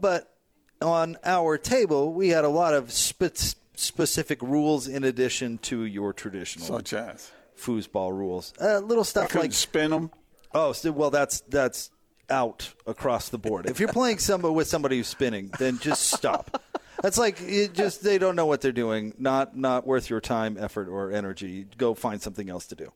[0.00, 0.34] but
[0.82, 6.12] on our table, we had a lot of spe- specific rules in addition to your
[6.12, 8.52] traditional Such as foosball rules.
[8.60, 10.10] Uh, little stuff like spin them.
[10.54, 11.90] oh, so, well, that's that's
[12.28, 13.68] out across the board.
[13.68, 16.62] If you're playing somebody with somebody who's spinning, then just stop.
[17.02, 19.14] That's like it just they don't know what they're doing.
[19.18, 21.66] Not not worth your time, effort, or energy.
[21.76, 22.92] Go find something else to do.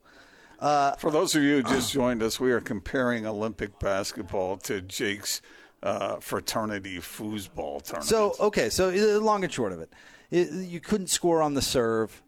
[0.60, 5.42] For those of you who just joined us, we are comparing Olympic basketball to Jake's
[5.84, 8.04] uh, fraternity foosball tournament.
[8.04, 9.92] So okay, so uh, long and short of it,
[10.30, 12.22] it you couldn't score on the serve.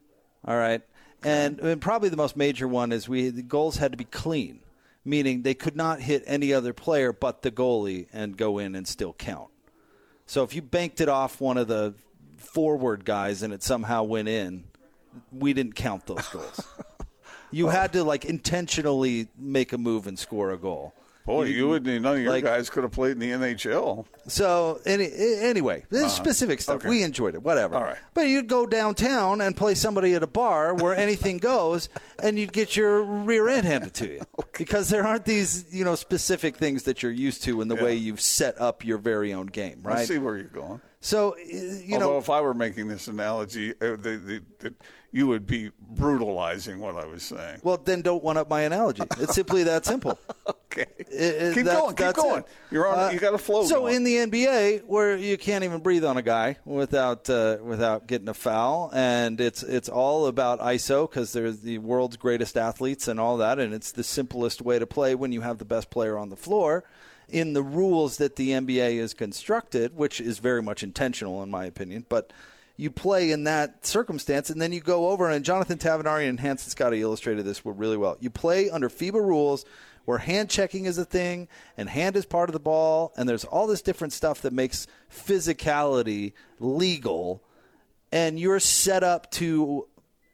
[0.45, 0.83] All right,
[1.25, 4.61] and, and probably the most major one is we the goals had to be clean,
[5.05, 8.87] meaning they could not hit any other player but the goalie and go in and
[8.87, 9.49] still count.
[10.27, 11.95] So if you banked it off one of the
[12.37, 14.64] forward guys and it somehow went in,
[15.33, 16.61] we didn't count those goals.
[17.51, 20.92] you had to like intentionally make a move and score a goal.
[21.27, 22.03] Boy, you wouldn't.
[22.03, 24.07] none of your like- guys could have played in the NHL.
[24.29, 26.09] So any, anyway, this Uh-huh.
[26.11, 26.77] specific stuff.
[26.77, 26.89] Okay.
[26.89, 27.75] We enjoyed it, whatever.
[27.75, 27.99] All right.
[28.15, 31.89] But you'd go downtown and play somebody at a bar where anything goes,
[32.23, 34.21] and you'd get your rear end handed to you
[34.59, 37.95] because there aren't these you know specific things that you're used to in the way
[37.95, 39.99] you've set up your very own game, Right.
[39.99, 40.81] I see where you're going.
[41.01, 44.75] So you Although know, if I were making this analogy, uh, the, the, the,
[45.12, 47.61] you would be brutalizing what I was saying.
[47.62, 49.03] well then don't one up my analogy.
[49.19, 50.19] It's simply that simple.
[50.79, 52.38] Okay, It- it- keep that- going, keep going.
[52.40, 52.47] it.
[52.71, 52.99] You're on.
[52.99, 53.64] Uh, you got a flow.
[53.64, 53.95] So going.
[53.95, 58.29] in the NBA, where you can't even breathe on a guy without uh, without getting
[58.29, 63.19] a foul, and it's it's all about ISO because they're the world's greatest athletes and
[63.19, 66.19] all that, and it's the simplest way to play when you have the best player
[66.19, 66.85] on the floor.
[67.27, 71.64] In the rules that the NBA is constructed, which is very much intentional in my
[71.64, 72.35] opinion, but
[72.77, 76.71] you play in that circumstance, and then you go over and Jonathan Tavenari and Hanson
[76.71, 78.17] Scotty illustrated this really well.
[78.21, 79.65] You play under FIBA rules
[80.05, 83.45] where hand checking is a thing and hand is part of the ball, and there's
[83.45, 87.43] all this different stuff that makes physicality legal,
[88.12, 89.89] and you're set up to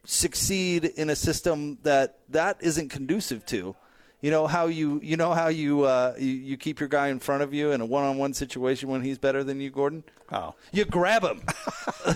[0.05, 3.75] succeed in a system that that isn't conducive to.
[4.23, 7.19] You know how you you know how you uh, you, you keep your guy in
[7.19, 10.05] front of you in a one-on-one situation when he's better than you, Gordon.
[10.29, 10.55] How?
[10.71, 11.41] You grab him.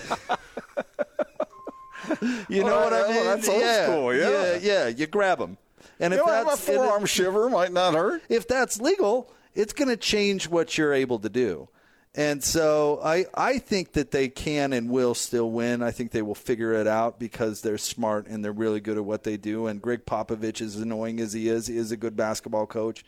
[2.48, 3.10] you know All what I mean?
[3.16, 4.30] well, that's old yeah, school, yeah.
[4.30, 4.86] yeah, yeah.
[4.88, 5.58] You grab him,
[6.00, 8.22] and you if know, have a that's and it- forearm shiver might not hurt.
[8.30, 11.68] if that's legal, it's going to change what you're able to do.
[12.14, 15.82] And so I, I think that they can and will still win.
[15.82, 19.04] I think they will figure it out because they're smart and they're really good at
[19.04, 19.66] what they do.
[19.66, 23.04] And Gregg Popovich, as annoying as he is, is a good basketball coach.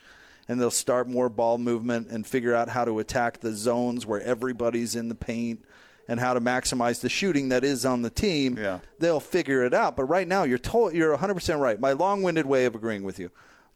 [0.49, 4.21] And they'll start more ball movement and figure out how to attack the zones where
[4.21, 5.65] everybody's in the paint
[6.09, 8.59] and how to maximize the shooting that is on the team.
[8.59, 8.81] Yeah.
[8.99, 9.97] They'll figure it out.
[9.97, 11.79] But right now, you're told, you're 100% right.
[11.79, 13.31] My long-winded way of agreeing with you.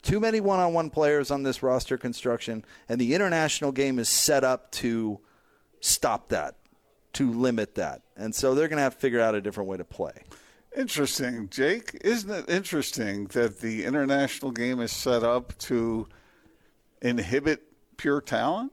[0.05, 4.71] Too many one-on-one players on this roster construction, and the international game is set up
[4.73, 5.19] to
[5.81, 6.57] stop that,
[7.15, 8.03] to limit that.
[8.15, 10.25] And so they're going to have to figure out a different way to play.
[10.77, 11.99] Interesting, Jake.
[12.03, 16.07] Isn't it interesting that the international game is set up to
[17.01, 17.63] inhibit
[17.97, 18.73] pure talent?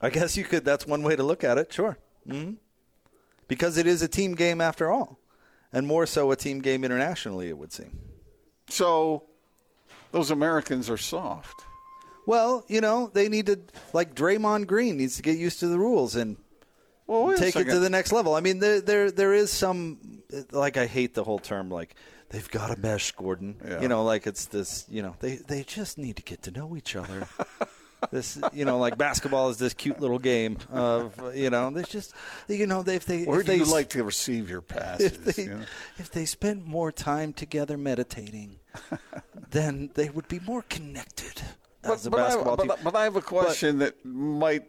[0.00, 0.64] I guess you could.
[0.64, 1.72] That's one way to look at it.
[1.72, 1.96] Sure,
[2.28, 2.54] hmm
[3.48, 5.20] because it is a team game after all,
[5.72, 7.48] and more so a team game internationally.
[7.48, 7.98] It would seem.
[8.68, 9.22] So
[10.16, 11.66] those Americans are soft.
[12.24, 13.60] Well, you know, they need to
[13.92, 16.38] like Draymond Green needs to get used to the rules and
[17.06, 18.34] Well, take it to the next level.
[18.34, 21.94] I mean, there there there is some like I hate the whole term like
[22.30, 23.56] they've got a mesh, Gordon.
[23.62, 23.82] Yeah.
[23.82, 24.86] You know, like it's this.
[24.88, 27.28] You know, they they just need to get to know each other.
[28.10, 31.70] this, you know, like basketball is this cute little game of you know.
[31.70, 32.14] They just
[32.48, 35.12] you know they if they Where if do they you like to receive your passes?
[35.12, 35.64] if they, you know?
[35.98, 38.58] if they spent more time together meditating,
[39.50, 41.42] then they would be more connected
[41.82, 42.76] as a but, I, basketball but, team.
[42.84, 44.64] but I have a question that might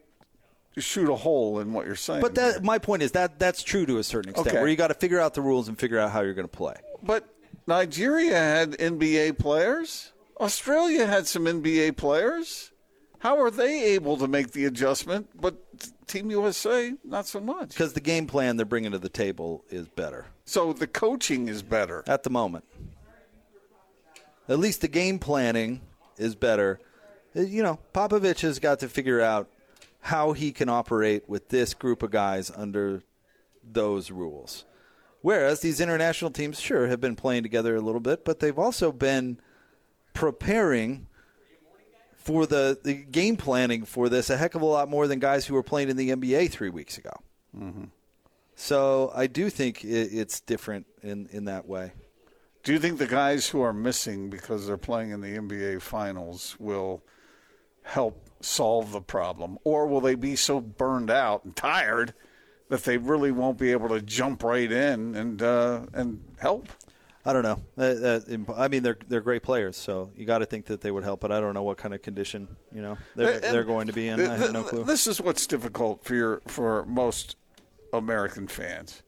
[0.77, 2.21] shoot a hole in what you're saying.
[2.21, 4.57] But that my point is that that's true to a certain extent, Okay.
[4.59, 6.55] where you got to figure out the rules and figure out how you're going to
[6.55, 6.75] play.
[7.01, 7.27] But
[7.65, 10.11] Nigeria had NBA players.
[10.39, 12.71] Australia had some NBA players.
[13.19, 15.27] How are they able to make the adjustment?
[15.39, 15.55] But
[16.07, 17.69] Team USA, not so much.
[17.69, 21.63] Because the game plan they're bringing to the table is better So the coaching is
[21.63, 22.03] better.
[22.07, 22.65] at the moment.
[24.49, 25.81] At least the game planning
[26.17, 26.79] is better.
[27.35, 29.49] Uh, You know, Popovich has got to figure out
[30.01, 33.03] how he can operate with this group of guys under
[33.69, 34.63] those rules.
[35.21, 38.91] Whereas these international teams, sure, have been playing together a little bit, but they've also
[38.93, 39.39] been
[40.13, 41.07] preparing
[42.27, 45.45] for the, the game planning for this a heck of a lot more than guys
[45.45, 47.13] who were playing in the NBA three weeks ago.
[47.57, 47.85] Mm-hmm.
[48.53, 51.93] So I do think it, it's different in, in that way.
[52.63, 56.57] Do you think the guys who are missing because they're playing in the NBA Finals
[56.59, 57.01] will
[57.83, 62.13] help solve the problem, or will they be so burned out and tired
[62.67, 66.67] that they really won't be able to jump right in and uh, and help?
[67.25, 67.61] I don't know.
[67.77, 70.91] Uh, uh, I mean, they're they're great players, so you got to think that they
[70.91, 71.19] would help.
[71.19, 73.93] But I don't know what kind of condition you know they're, And they're going to
[73.93, 74.17] be in.
[74.17, 74.83] th- I have no clue.
[74.85, 77.35] This is what's difficult for your for most
[77.91, 79.03] American fans.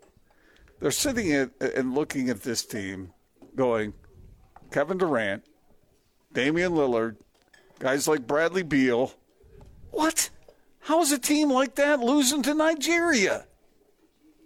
[0.82, 3.12] They're sitting at, and looking at this team,
[3.56, 3.94] going,
[4.72, 5.44] Kevin Durant,
[6.34, 7.18] Damian Lillard,
[7.80, 9.14] guys like Bradley Beal.
[9.92, 10.30] What?
[10.82, 13.46] How is a team like that losing to Nigeria?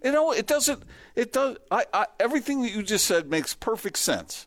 [0.02, 0.82] You know, it doesn't.
[1.16, 1.56] It does.
[1.70, 4.46] I, I everything that you just said makes perfect sense,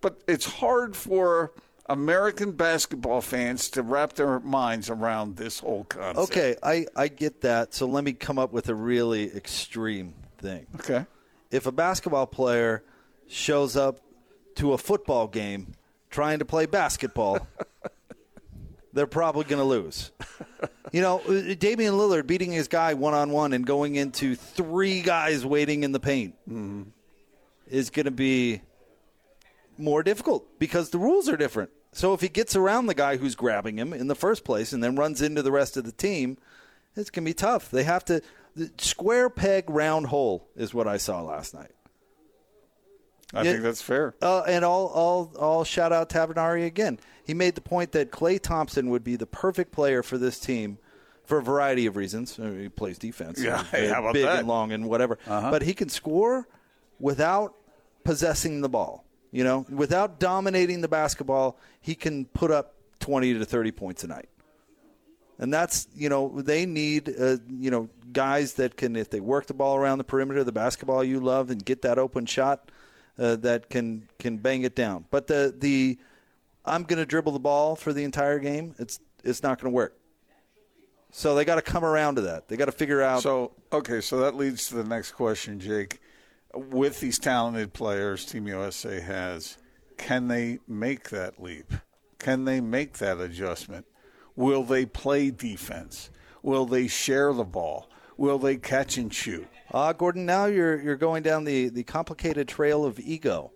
[0.00, 1.52] but it's hard for
[1.88, 6.18] American basketball fans to wrap their minds around this whole concept.
[6.18, 7.74] Okay, I, I get that.
[7.74, 10.66] So let me come up with a really extreme thing.
[10.76, 11.06] Okay.
[11.50, 12.82] If a basketball player
[13.28, 14.00] shows up
[14.56, 15.74] to a football game
[16.10, 17.46] trying to play basketball,
[18.92, 20.10] they're probably going to lose.
[20.92, 25.02] You know, uh, Damian Lillard beating his guy one on one and going into three
[25.02, 26.34] guys waiting in the paint
[27.68, 28.62] is going to be
[29.78, 31.70] more difficult because the rules are different.
[31.92, 34.82] So if he gets around the guy who's grabbing him in the first place and
[34.82, 36.38] then runs into the rest of the team,
[36.94, 37.70] it's going to be tough.
[37.70, 38.22] They have to
[38.54, 41.75] the square peg round hole is what I saw last night.
[43.34, 44.14] I think that's fair.
[44.22, 46.98] Uh, and all, all, all shout out Tavernari again.
[47.24, 50.78] He made the point that Klay Thompson would be the perfect player for this team
[51.24, 52.38] for a variety of reasons.
[52.38, 54.38] I mean, he plays defense, Yeah, hey, how about big that?
[54.40, 55.18] and long and whatever.
[55.26, 55.50] Uh-huh.
[55.50, 56.46] But he can score
[57.00, 57.54] without
[58.04, 59.04] possessing the ball.
[59.32, 64.06] You know, without dominating the basketball, he can put up twenty to thirty points a
[64.06, 64.28] night.
[65.38, 69.46] And that's you know they need uh, you know guys that can if they work
[69.46, 72.70] the ball around the perimeter, the basketball you love, and get that open shot
[73.18, 75.04] uh, that can can bang it down.
[75.10, 75.98] But the the
[76.64, 78.74] I'm going to dribble the ball for the entire game.
[78.78, 79.96] It's it's not going to work.
[81.10, 82.48] So they got to come around to that.
[82.48, 83.22] They got to figure out.
[83.22, 86.00] So okay, so that leads to the next question, Jake.
[86.54, 89.58] With these talented players Team USA has,
[89.98, 91.72] can they make that leap?
[92.18, 93.86] Can they make that adjustment?
[94.34, 96.10] Will they play defense?
[96.42, 97.88] Will they share the ball?
[98.16, 99.48] Will they catch and shoot?
[99.76, 103.52] Uh, Gordon, now you're you're going down the, the complicated trail of ego.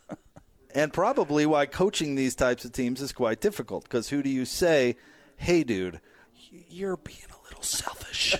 [0.74, 4.46] and probably why coaching these types of teams is quite difficult because who do you
[4.46, 4.96] say,
[5.36, 6.00] hey, dude,
[6.70, 8.36] you're being a little selfish?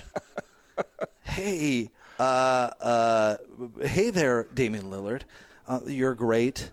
[1.21, 3.37] hey, uh, uh,
[3.83, 5.21] hey there, Damian Lillard.
[5.67, 6.71] Uh, you're great,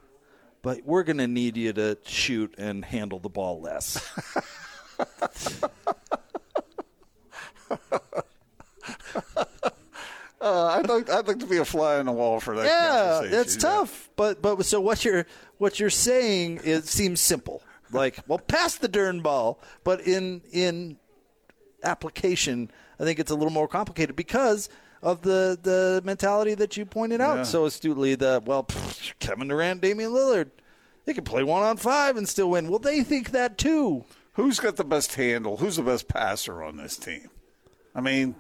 [0.63, 4.03] but we're going to need you to shoot and handle the ball less.
[10.43, 12.65] Uh, I'd like I'd like to be a fly on the wall for that.
[12.65, 14.11] yeah, that's tough.
[14.17, 15.25] But but so what you're
[15.59, 17.63] what you're saying it seems simple.
[17.93, 20.97] Like, well, pass the darn ball, but in in
[21.85, 24.69] application, I think it's a little more complicated because
[25.03, 27.43] of the the mentality that you pointed out Yeah.
[27.45, 28.15] so astutely.
[28.15, 30.51] The well, pff, Kevin Durant, Damian Lillard,
[31.05, 32.69] they can play one on five and still win.
[32.69, 34.05] Well, they think that too.
[34.35, 35.59] Who's got the best handle?
[35.59, 37.29] Who's the best passer on this team?
[37.95, 38.35] I mean,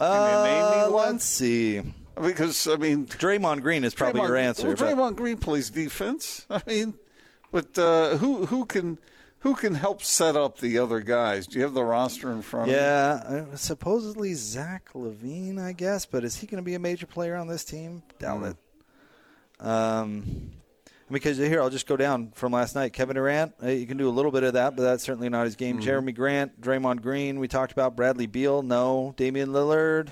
[0.00, 1.82] Uh, name me let's see.
[2.20, 4.66] because I mean, Draymond Green is probably Draymond- your answer.
[4.68, 6.46] Well, Draymond Green plays defense.
[6.50, 6.94] I mean,
[7.52, 8.98] but uh, who who can
[9.40, 11.46] who can help set up the other guys?
[11.46, 12.80] Do you have the roster in front of you?
[12.80, 17.06] Yeah, uh, supposedly Zach LaVine, I guess, but is he going to be a major
[17.06, 18.02] player on this team?
[18.18, 18.56] Doubt it.
[19.64, 20.50] Um,
[21.10, 22.92] because here I'll just go down from last night.
[22.92, 25.44] Kevin Durant, uh, you can do a little bit of that, but that's certainly not
[25.44, 25.78] his game.
[25.80, 25.82] Mhm.
[25.84, 28.62] Jerami Grant, Draymond Green, we talked about Bradley Beal.
[28.62, 30.08] No, Damian Lillard.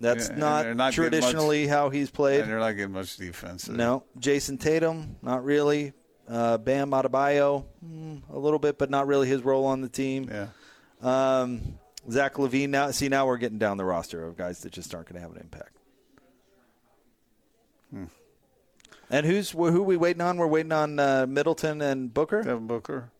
[0.00, 2.40] That's Yeah, not, not getting much- traditionally how he's played.
[2.40, 3.68] And they're not getting much defense.
[3.68, 5.92] No, Jayson Tatum, not really.
[6.28, 10.28] Uh, Bam Adebayo, mm, a little bit, but not really his role on the team.
[10.30, 10.48] Yeah.
[11.02, 11.78] Um,
[12.10, 12.70] Zach LaVine.
[12.70, 15.20] Now, see, now we're getting down the roster of guys that just aren't going to
[15.20, 15.76] have an impact.
[17.90, 18.04] Hmm.
[19.12, 19.66] And who's who?
[19.66, 20.38] Are we waiting on?
[20.38, 22.42] We're waiting on uh, Middleton and Booker.
[22.42, 23.10] Devin Booker.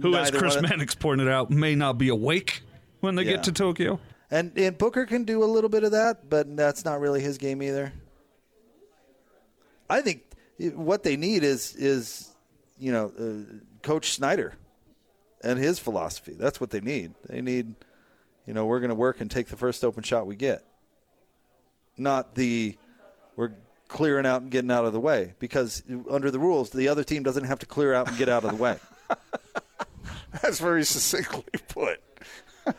[0.00, 2.62] Who, as Neither Chris one of- Mannix pointed out, may not be awake
[3.00, 3.32] when they Yeah.
[3.36, 4.00] get to Tokyo.
[4.30, 7.38] And and Booker can do a little bit of that, but that's not really his
[7.38, 7.92] game either.
[9.88, 10.22] I think
[10.74, 12.30] what they need is is
[12.78, 14.54] you know uh, Coach Snyder
[15.44, 16.34] and his philosophy.
[16.36, 17.14] That's what they need.
[17.28, 17.74] They need,
[18.46, 20.64] you know, we're going to work and take the first open shot we get.
[21.98, 22.81] Not the we're
[23.92, 27.22] clearing out and getting out of the way because under the rules, the other team
[27.22, 28.78] doesn't have to clear out and get out of the way.
[30.42, 32.00] That's very succinctly put.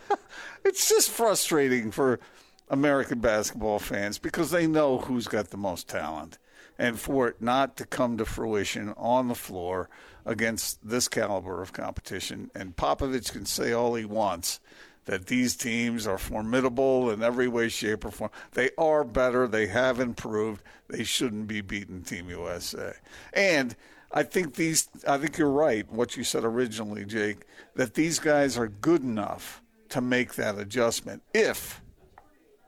[0.66, 2.20] it's just frustrating for
[2.68, 6.39] American basketball fans because they know who's got the most talent.
[6.80, 9.89] And for it not to come to fruition on the floor
[10.26, 14.59] against this caliber of competition, and Popovich can say all he wants
[15.06, 18.32] that these teams are formidable in every way, shape, or form.
[18.51, 19.47] They are better.
[19.47, 20.64] They have improved.
[20.88, 22.93] They shouldn't be beating Team USA.
[23.34, 23.76] And
[24.12, 24.88] I think these.
[25.08, 25.91] I think you're right.
[25.91, 27.45] What you said originally, Jake,
[27.76, 31.82] that these guys are good enough to make that adjustment if,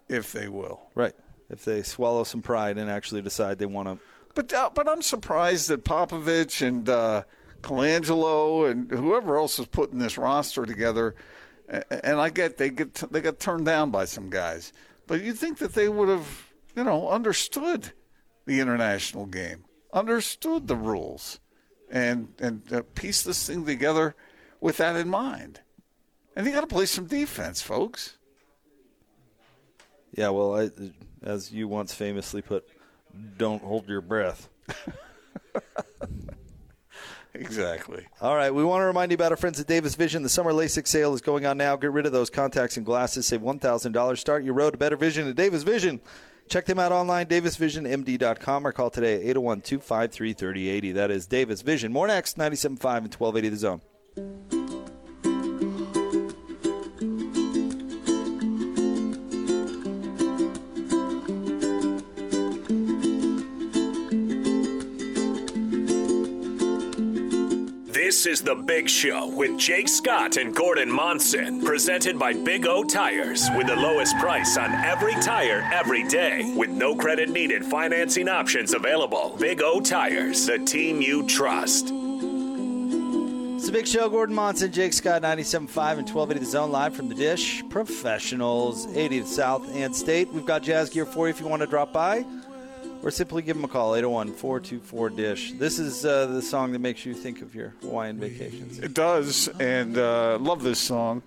[0.10, 0.90] if they will.
[0.94, 1.14] Right.
[1.50, 4.00] If they swallow some pride and actually decide they want to.
[4.34, 7.24] But uh, but I'm surprised that Popovich and uh,
[7.62, 11.16] Colangelo and whoever else is putting this roster together.
[11.68, 14.72] And I get they get they got turned down by some guys,
[15.08, 17.92] but you think that they would have you know understood
[18.46, 21.40] the international game, understood the rules,
[21.90, 24.16] and and uh, piece this thing together
[24.62, 25.62] with that in mind.
[26.36, 28.18] And you got to play some defense, folks.
[30.12, 30.70] Yeah, well, I,
[31.24, 32.66] as you once famously put,
[33.38, 34.50] don't hold your breath.
[37.36, 38.06] Exactly.
[38.22, 40.24] All right, we want to remind you about our friends at Davis Vision.
[40.24, 41.76] The summer LASIK sale is going on now.
[41.76, 43.26] Get rid of those contacts and glasses.
[43.26, 44.18] Save $1,000.
[44.18, 46.00] Start your road to better vision at Davis Vision.
[46.48, 50.92] Check them out online, davisvisionmd.com, or call today at 801 253 3080.
[50.92, 51.92] That is Davis Vision.
[51.92, 54.55] More next, 97.5 and 1280 The Zone.
[68.06, 72.84] This is The Big Show with Jake Scott and Gordon Monson, presented by Big O
[72.84, 78.30] Tires, with the lowest price on every tire every day, with no credit needed financing
[78.30, 79.36] options available.
[79.40, 81.86] Big O Tires, the team you trust.
[83.56, 84.08] It's the Big Show.
[84.08, 87.64] Gordon Monson, Jake Scott, 97.5 and 1280 The Zone, live from the Dish.
[87.70, 90.32] Professionals, 80th South and State.
[90.32, 92.24] We've got jazz gear for you if you want to drop by.
[93.06, 95.52] Or simply give them a call, 801 424 DISH.
[95.54, 98.80] This is uh, the song that makes you think of your Hawaiian vacations.
[98.80, 101.22] It does, and uh, love this song.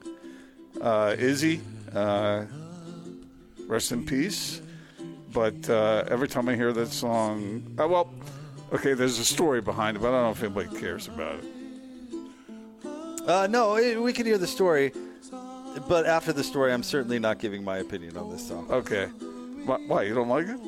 [0.80, 1.60] Uh, Izzy,
[1.94, 2.46] uh,
[3.68, 4.60] rest in peace.
[5.32, 8.12] But uh, every time I hear that song, uh, well,
[8.72, 11.44] okay, there's a story behind it, but I don't know if anybody cares about it.
[13.24, 14.90] Uh, no, it, we can hear the story,
[15.86, 18.66] but after the story, I'm certainly not giving my opinion on this song.
[18.68, 19.06] Okay.
[19.64, 20.58] Why, why you don't like it?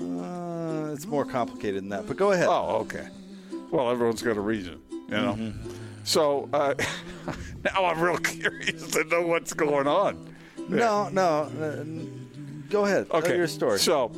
[0.00, 2.46] Uh, it's more complicated than that, but go ahead.
[2.48, 3.08] Oh, okay.
[3.70, 5.34] Well, everyone's got a reason, you know.
[5.34, 5.70] Mm-hmm.
[6.04, 6.74] So uh,
[7.64, 10.34] now I'm real curious to know what's going on.
[10.68, 11.42] No, no.
[11.60, 11.84] Uh,
[12.70, 13.08] go ahead.
[13.10, 13.36] Tell Okay.
[13.36, 13.78] your story.
[13.78, 14.12] So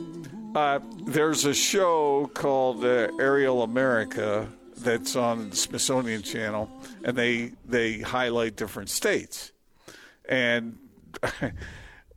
[0.55, 4.49] uh, there's a show called uh, Aerial America
[4.79, 6.69] that's on the Smithsonian Channel,
[7.05, 9.53] and they they highlight different states.
[10.29, 10.79] And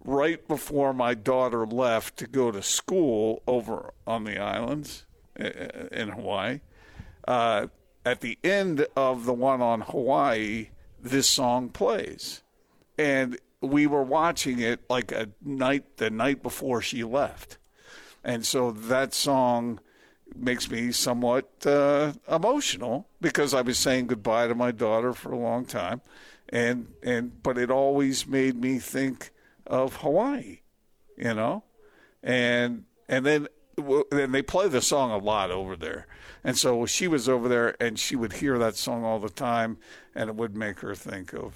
[0.08, 5.06] right before my daughter left to go to school over on the islands
[5.36, 6.62] in Hawaii,
[7.28, 7.68] uh,
[8.06, 12.42] at the end of the one on Hawaii, this song plays,
[12.98, 17.58] and we were watching it like a night the night before she left,
[18.24, 19.80] and so that song
[20.34, 25.38] makes me somewhat uh, emotional because I was saying goodbye to my daughter for a
[25.38, 26.00] long time,
[26.48, 29.32] and and but it always made me think
[29.68, 30.60] of Hawaii,
[31.18, 31.64] you know,
[32.24, 33.48] and and then
[34.12, 36.08] and they play the song a lot over there,
[36.44, 39.78] and so she was over there and she would hear that song all the time,
[40.16, 41.54] and it would make her think of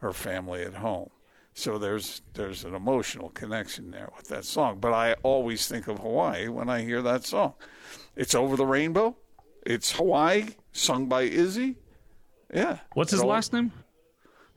[0.00, 1.10] her family at home.
[1.54, 4.78] So there's there's an emotional connection there with that song.
[4.78, 7.54] But I always think of Hawaii when I hear that song.
[8.14, 9.16] It's over the rainbow.
[9.66, 11.76] It's Hawaii, sung by Izzy.
[12.54, 12.78] Yeah.
[12.94, 13.72] What's his last name?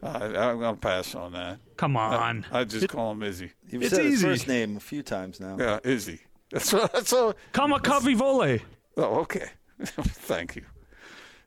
[0.03, 1.59] Uh, I'm gonna pass on that.
[1.77, 2.45] Come on.
[2.51, 3.51] I, I just call him Izzy.
[3.69, 4.27] You've It's said his easy.
[4.27, 5.57] first name a few times now.
[5.59, 6.21] Yeah, Izzy.
[6.51, 6.91] That's what.
[6.93, 7.33] That's all.
[7.53, 8.61] Kamakawiwo'ole.
[8.97, 9.49] Oh, okay.
[9.79, 10.63] Thank you.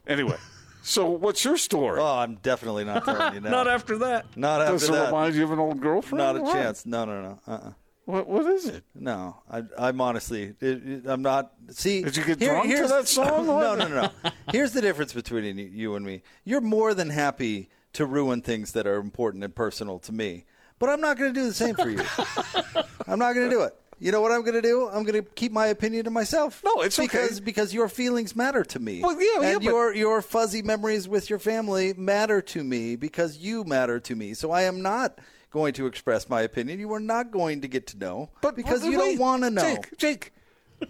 [0.06, 0.36] Anyway,
[0.82, 2.00] so what's your story?
[2.00, 3.50] Oh, I'm definitely not telling you now.
[3.50, 4.26] Not after that.
[4.36, 4.78] Not after that.
[4.80, 5.06] Does it that.
[5.06, 6.18] remind you of an old girlfriend?
[6.18, 6.52] Not a What?
[6.52, 6.86] chance.
[6.86, 7.38] No, no, no.
[7.46, 7.72] Uh-uh.
[8.06, 8.84] What What is it?
[8.94, 11.52] No, I, I'm honestly, it, it- I'm not.
[11.70, 13.46] See, Did you get here- drunk to here's- that song?
[13.46, 14.10] no, no, no.
[14.52, 16.22] Here's the difference between you- you and me.
[16.44, 20.44] You're more than happy to ruin things that are important and personal to me,
[20.78, 22.00] but I'm not going to do the same for you.
[23.06, 23.74] I'm not going to do it.
[24.00, 24.88] You know what I'm going to do?
[24.88, 26.60] I'm going to keep my opinion to myself.
[26.64, 27.06] No, it's okay.
[27.06, 29.00] because because your feelings matter to me.
[29.00, 32.96] Well, yeah, yeah, and but- your your fuzzy memories with your family matter to me
[32.96, 34.34] because you matter to me.
[34.34, 35.18] So I am not
[35.50, 36.80] going to express my opinion.
[36.80, 39.42] You are not going to get to know, but because Well, you wait, don't want
[39.44, 39.62] to know.
[39.62, 40.32] Jake, Jake,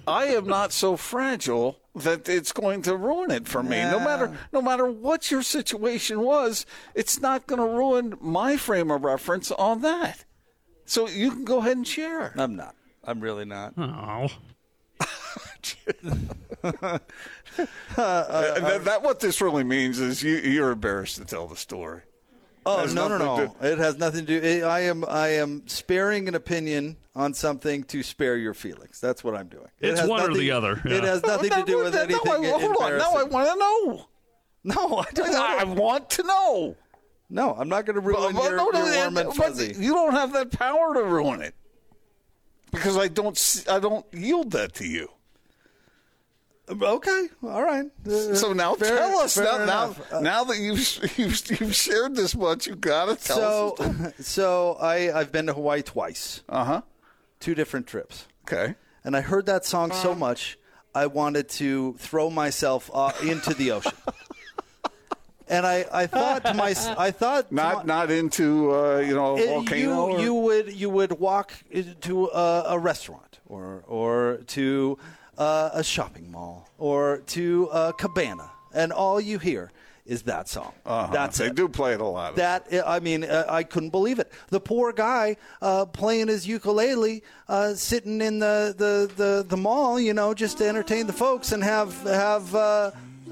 [0.06, 3.82] I am not so fragile that it's going to ruin it for me.
[3.82, 8.90] No matter no matter what your situation was, it's not going to ruin my frame
[8.90, 10.24] of reference on that.
[10.86, 12.34] So you can go ahead and share.
[12.36, 12.74] I'm not.
[13.04, 13.74] I'm really not.
[13.78, 14.28] Oh.
[16.62, 16.98] Uh,
[17.96, 22.02] that, that what this really means is you, you're embarrassed to tell the story.
[22.66, 23.68] Oh Has no no nothing no!
[23.68, 24.64] It has nothing to do.
[24.64, 29.00] I am I am sparing an opinion on something to spare your feelings.
[29.00, 29.68] That's what I'm doing.
[29.80, 32.44] It It's has one or the other, It has nothing to do with No, anything.
[32.46, 32.98] I- hold on.
[32.98, 34.06] Now I want to know.
[34.64, 35.34] No, I don't.
[35.34, 36.76] I want to know.
[37.30, 39.74] No, I'm not going to ruin But- your, but no, no, your warm and fuzzy.
[39.78, 41.54] You don't have that power to ruin it
[42.72, 43.36] because I don't.
[43.36, 45.08] s- I don't yield that to you.
[46.66, 47.84] Okay, all right.
[48.06, 49.64] Uh, So now fair- tell us now.
[49.66, 49.96] Now.
[50.10, 54.12] Uh, now that you've, you've you've shared this much, you got to tell so, us.
[54.26, 56.42] so I I've been to Hawaii twice.
[56.48, 56.82] Uh huh.
[57.38, 58.26] Two different trips.
[58.48, 58.76] Okay.
[59.04, 60.58] And I heard that song so much,
[60.94, 63.92] I wanted to throw myself uh, into the ocean.
[65.48, 69.36] and I, I thought to my I thought to Not not into uh, you know
[69.36, 69.76] a It- volcano.
[69.78, 71.52] you or- you would you would walk
[72.02, 74.96] to a, a restaurant or or to
[75.38, 79.70] uh, a shopping mall or to a cabana, and all you hear
[80.06, 80.72] is that song.
[80.84, 81.12] Uh-huh.
[81.12, 81.54] That's they it.
[81.54, 82.36] do play it a lot.
[82.36, 84.30] That I mean, uh, I couldn't believe it.
[84.50, 89.98] The poor guy uh, playing his ukulele, uh, sitting in the, the, the, the mall,
[89.98, 92.54] you know, just to entertain the folks and have have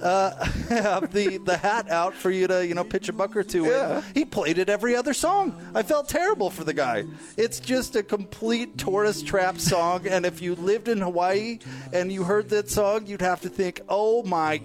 [0.02, 3.42] uh, have the, the hat out for you to you know pitch a buck or
[3.42, 3.70] two.
[3.70, 4.02] in.
[4.14, 5.54] He played it every other song.
[5.74, 7.04] I felt terrible for the guy.
[7.36, 10.06] It's just a complete tourist trap song.
[10.06, 11.60] And if you lived in Hawaii
[11.92, 14.60] and you heard that song, you'd have to think, oh my.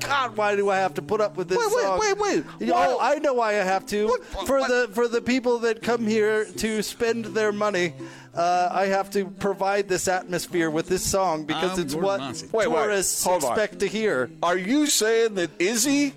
[0.00, 1.98] God, why do I have to put up with this Wait, wait, song?
[1.98, 2.18] wait,
[2.60, 2.68] wait.
[2.68, 4.16] Know, Why- I know why I have to.
[4.46, 7.94] for the for the people that come here to spend their money,
[8.38, 12.20] uh, I have to provide this atmosphere with this song because I'm it's Gordon what
[12.20, 12.48] Monson.
[12.52, 13.36] Wait, wait, tourists on.
[13.36, 14.30] expect to hear.
[14.42, 16.14] Are you saying that Izzy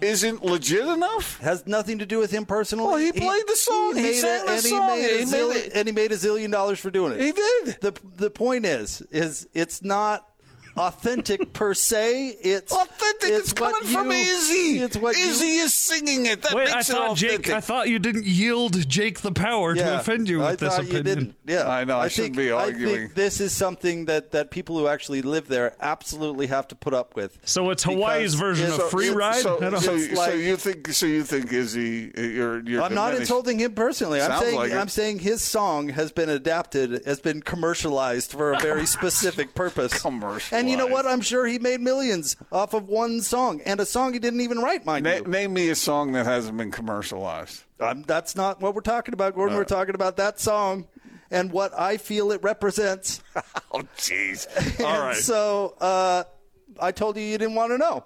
[0.00, 1.38] isn't legit enough?
[1.40, 2.86] Has nothing to do with him personally.
[2.86, 3.96] Well, he played the song.
[3.96, 4.96] He made sang it, the and song.
[4.96, 5.72] He made, a He made it.
[5.74, 7.20] and he made a zillion dollars for doing it.
[7.20, 7.80] He did.
[7.80, 10.28] The the point is, is it's not
[10.76, 12.36] authentic per se.
[12.40, 13.30] It's Authentic.
[13.30, 14.78] It's, what coming from you- Izzy.
[14.80, 16.42] It's what you- Izzy is singing it.
[16.42, 17.50] That Wait, makes I it thought Jake.
[17.50, 20.84] I thought you didn't yield Jake the power to offend you with I this thought
[20.84, 21.04] you opinion.
[21.18, 21.34] didn't.
[21.46, 24.78] Yeah, I know, I shouldn't think, be I think this is something that, that people
[24.78, 27.38] who actually live there absolutely have to put up with.
[27.44, 29.42] So it's Hawaii's version it's- of free so, ride.
[29.42, 30.88] So, I don't- so, It's so like- you think?
[30.92, 32.12] So you think Izzy?
[32.16, 32.60] Uh, you're.
[32.68, 34.20] you're I'm not insulting him personally.
[34.20, 34.72] I'm saying like.
[34.72, 40.00] I'm saying his song has been adapted, has been commercialized for a very specific purpose.
[40.00, 40.61] Commercialized.
[40.62, 41.06] And you know what?
[41.06, 44.58] I'm sure he made millions off of one song and a song he didn't even
[44.60, 45.24] write, mind Na- you.
[45.24, 47.64] name me a song that hasn't been commercialized.
[47.80, 49.56] Um, that's not what we're talking about, Gordon.
[49.56, 50.86] We're talking about that song
[51.32, 53.20] and what I feel it represents.
[53.74, 54.46] Oh, jeez.
[54.84, 55.16] All right.
[55.16, 56.24] So uh,
[56.78, 58.04] I told you you didn't want to know.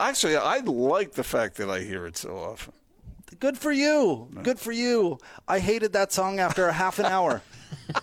[0.00, 2.72] Actually, I like the fact that I hear it so often.
[3.38, 4.30] Good for you.
[4.42, 5.18] Good for you.
[5.46, 7.42] I hated that song after a half an hour.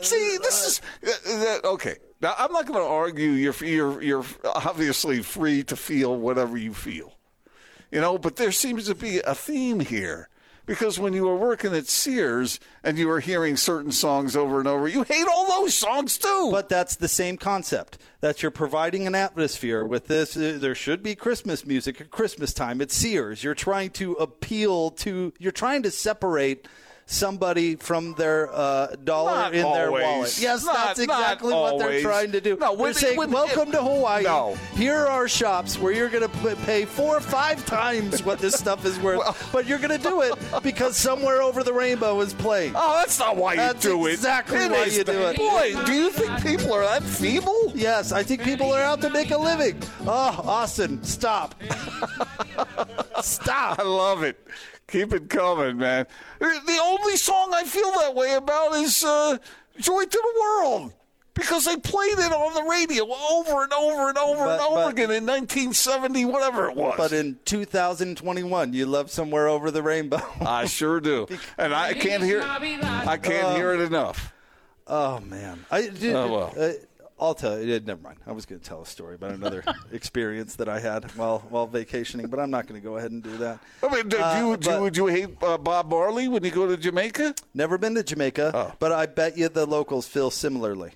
[0.00, 1.96] See, this is uh, okay.
[2.22, 3.30] Now, I'm not going to argue.
[3.30, 7.14] You're you're you're obviously free to feel whatever you feel,
[7.90, 8.16] you know.
[8.16, 10.28] But there seems to be a theme here
[10.64, 14.68] because when you were working at Sears and you were hearing certain songs over and
[14.68, 16.50] over, you hate all those songs too.
[16.52, 17.98] But that's the same concept.
[18.20, 20.36] That you're providing an atmosphere with this.
[20.36, 22.80] Uh, there should be Christmas music at Christmas time.
[22.80, 23.42] at Sears.
[23.42, 25.32] You're trying to appeal to.
[25.40, 26.68] You're trying to separate
[27.12, 30.38] somebody from their uh, dollar Not in their wallet.
[30.40, 32.56] Yes, Not- that's exactly what they're trying to do.
[32.56, 34.24] No, they're saying, "Welcome to Hawaii.
[34.24, 34.56] No.
[34.74, 38.54] Here are our shops where you're going to pay four or five times what this
[38.54, 42.32] stuff is worth, but you're going to do it because somewhere over the rainbow is
[42.34, 44.12] playing." Oh, that's not why you That's do it.
[44.14, 45.36] exactly It why you do it.
[45.36, 47.72] Boy, do you think people are that feeble?
[47.74, 49.80] Yes, I think people are out to make a living.
[50.02, 51.54] Oh, Austin, stop.
[53.22, 53.78] stop.
[53.78, 54.38] I love it.
[54.92, 56.06] Keep it coming, man.
[56.38, 59.38] The only song I feel that way about is uh,
[59.78, 60.92] "Joy to the World."
[61.34, 64.74] Because they played it on the radio over and over and over But- and over
[64.74, 66.92] but- again in 1970, whatever it was.
[66.98, 70.20] But in 2021, you love somewhere over the rainbow.
[70.42, 71.26] I sure do,
[71.58, 72.42] and I can't hear.
[72.42, 74.30] I can't Uh, hear it enough.
[74.86, 76.54] Oh man, I did, Oh, well.
[76.68, 76.72] uh,
[77.22, 77.78] I'll tell you.
[77.80, 78.18] Never mind.
[78.26, 79.62] I was going to tell a story about another
[79.92, 83.22] experience that I had while while vacationing, but I'm not going to go ahead and
[83.22, 83.60] do that.
[83.82, 86.50] I mean, do, Uh, you, do, but- do you hate uh, Bob Marley when you
[86.50, 87.34] go to Jamaica?
[87.54, 88.72] Never been to Jamaica, Oh.
[88.78, 90.92] but I bet you the locals feel similarly.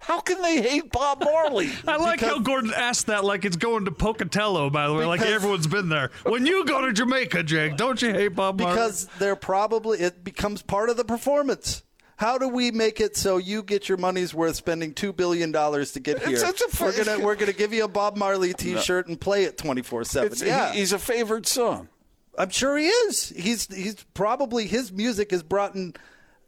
[0.00, 1.70] How can they hate Bob Marley?
[1.86, 5.22] I like how Gordon asked that like it's going to Pocatello, by the way, like
[5.22, 6.10] everyone's been there.
[6.24, 8.74] When you go to Jamaica, Jake, don't you hate Bob Marley?
[8.74, 11.84] Because they're probably it becomes part of the performance.
[12.16, 15.92] How do we make it so you get your money's worth spending two billion dollars
[15.92, 16.36] to get here?
[16.36, 19.44] It's- it's a- we're gonna we're gonna give you a Bob Marley T-shirt and play
[19.44, 20.32] it twenty four seven.
[20.46, 21.88] Yeah, he- he's a favorite song.
[22.38, 23.30] I'm sure he is.
[23.36, 25.94] He's he's probably his music has brought in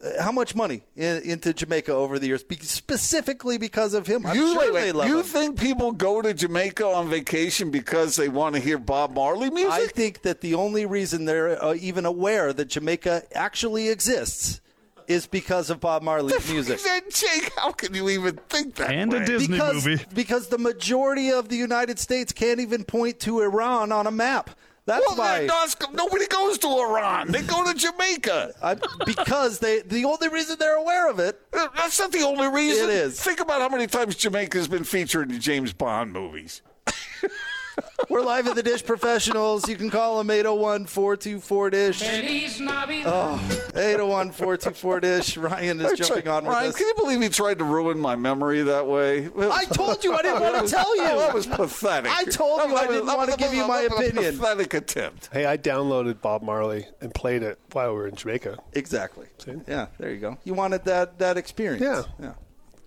[0.03, 4.25] uh, how much money in, into Jamaica over the years, be, specifically because of him.
[4.25, 8.15] I'm you, sure wait, they wait, you think people go to Jamaica on vacation because
[8.15, 9.71] they want to hear Bob Marley music?
[9.71, 14.59] I think that the only reason they're uh, even aware that Jamaica actually exists
[15.07, 16.81] is because of Bob Marley's music.
[16.81, 18.91] Then, Jake, how can you even think that?
[18.91, 19.25] And a?
[19.25, 20.05] Disney because, movie.
[20.13, 24.49] Because the majority of the United States can't even point to Iran on a map.
[24.87, 25.45] That's Well, why.
[25.47, 27.31] not- nobody goes to Iran.
[27.31, 28.53] They go to Jamaica.
[28.61, 28.75] I,
[29.05, 31.41] because they the only reason they're aware of it.
[31.51, 32.89] That's not the only reason.
[32.89, 33.19] It is.
[33.19, 36.61] Think about how many times Jamaica's been featured in James Bond movies.
[38.09, 39.67] We're live at the Dish Professionals.
[39.67, 42.01] You can call them 801 424 Dish.
[42.03, 43.39] Oh,
[43.75, 45.37] 801 424 Dish.
[45.37, 46.75] Ryan is I jumping tried- on with Ryan, us.
[46.75, 49.29] can you believe he tried to ruin my memory that way?
[49.39, 51.03] I told you I didn't want to tell you.
[51.03, 52.11] That was pathetic.
[52.11, 54.37] I told you I didn't want to give you my that was opinion.
[54.37, 55.29] Pathetic attempt.
[55.31, 58.57] Hey, I downloaded Bob Marley and played it while we were in Jamaica.
[58.73, 59.27] Exactly.
[59.67, 60.37] Yeah, there you go.
[60.43, 61.81] You wanted that that experience.
[61.83, 62.03] Yeah.
[62.19, 62.33] Yeah.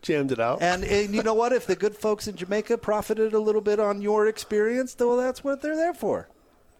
[0.02, 0.62] Jammed it out.
[0.62, 1.52] And, and you know what?
[1.52, 5.42] If the good folks in Jamaica profited a little bit on your experience, well, that's
[5.42, 6.28] what they're there for.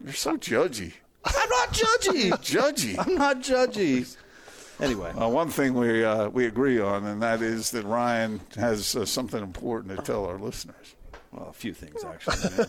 [0.03, 0.93] You're so judgy.
[1.25, 2.29] I'm not judgy.
[2.41, 2.95] Judgy.
[2.97, 4.15] I'm not judgy.
[4.79, 8.95] Anyway, Uh, one thing we uh, we agree on, and that is that Ryan has
[8.95, 10.95] uh, something important to tell our listeners.
[11.33, 12.65] well, a few things actually.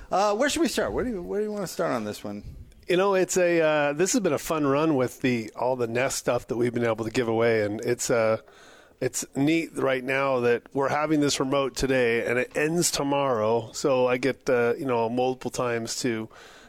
[0.10, 0.92] uh, where should we start?
[0.92, 2.42] Where do you where do you want to start on this one?
[2.88, 5.86] You know, it's a uh, this has been a fun run with the all the
[5.86, 8.38] Nest stuff that we've been able to give away, and it's uh,
[9.02, 13.68] it's neat right now that we're having this remote today, and it ends tomorrow.
[13.72, 16.28] So I get uh, you know multiple times to you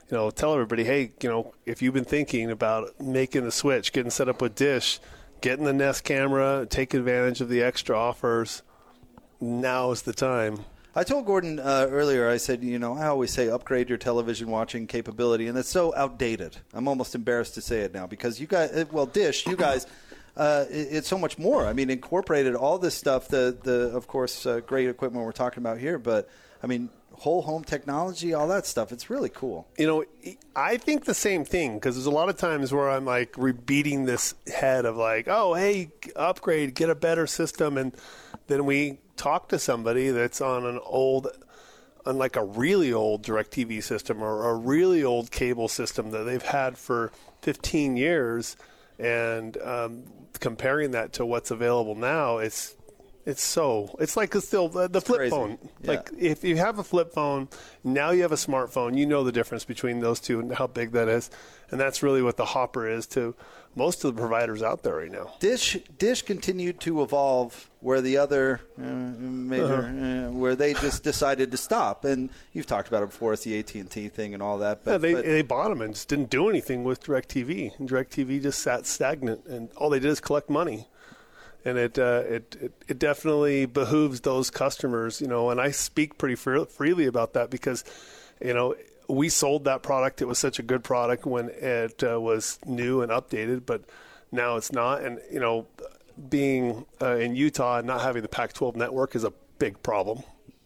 [0.09, 4.09] know tell everybody, hey, you know, if you've been thinking about making the switch, getting
[4.09, 4.99] set up with Dish,
[5.41, 8.63] getting the Nest camera, take advantage of the extra offers.
[9.39, 10.65] Now is the time.
[10.95, 12.29] I told Gordon uh, earlier.
[12.29, 15.93] I said, you know, I always say upgrade your television watching capability, and it's so
[15.95, 16.57] outdated.
[16.73, 19.85] I'm almost embarrassed to say it now because you guys, well, Dish, you guys,
[20.37, 21.65] uh, it- it's so much more.
[21.65, 23.27] I mean, incorporated all this stuff.
[23.27, 26.29] The the of course uh, great equipment we're talking about here, but
[26.61, 28.91] I mean, whole home technology, all that stuff.
[28.91, 29.67] It's really cool.
[29.77, 30.03] you know,
[30.55, 34.05] I think the same thing because there's a lot of times where I'm like rebeating
[34.05, 37.93] this head of like, oh, hey, upgrade, get a better system, and
[38.47, 41.27] then we talk to somebody that's on an old,
[42.05, 46.41] on like a really old DirecTV system or a really old cable system that they've
[46.41, 47.11] had for
[47.43, 48.57] 15 years,
[48.97, 50.03] and um,
[50.39, 52.75] comparing that to what's available now, it's
[53.25, 55.31] it's so it's like it's still the, the flip crazy.
[55.31, 55.57] phone.
[55.81, 55.91] Yeah.
[55.91, 57.47] Like if you have a flip phone,
[57.83, 58.97] now you have a smartphone.
[58.97, 61.29] You know the difference between those two and how big that is,
[61.73, 63.35] and that's really what the Hopper is to
[63.75, 65.33] most of the providers out there right now.
[65.39, 70.27] Dish Dish continued to evolve where the other uh, major Uh-huh.
[70.27, 72.05] uh, where they just decided to stop.
[72.05, 73.33] And you've talked about it before.
[73.33, 74.83] It's the AT and T thing and all that.
[74.85, 77.79] But, yeah, they but- they bought them and just didn't do anything with DirecTV.
[77.79, 80.87] And DirecTV just sat stagnant, and all they did is collect money.
[81.65, 85.49] And it, uh, it it it definitely behooves those customers, you know.
[85.49, 87.83] And I speak pretty fre- freely about that because,
[88.39, 88.75] you know,
[89.13, 90.21] we sold that product.
[90.21, 93.83] It was such a good product when it uh, was new and updated, but
[94.31, 95.01] now it's not.
[95.01, 95.67] And you know,
[96.29, 100.23] being uh, in Utah and not having the Pac-12 network is a big problem.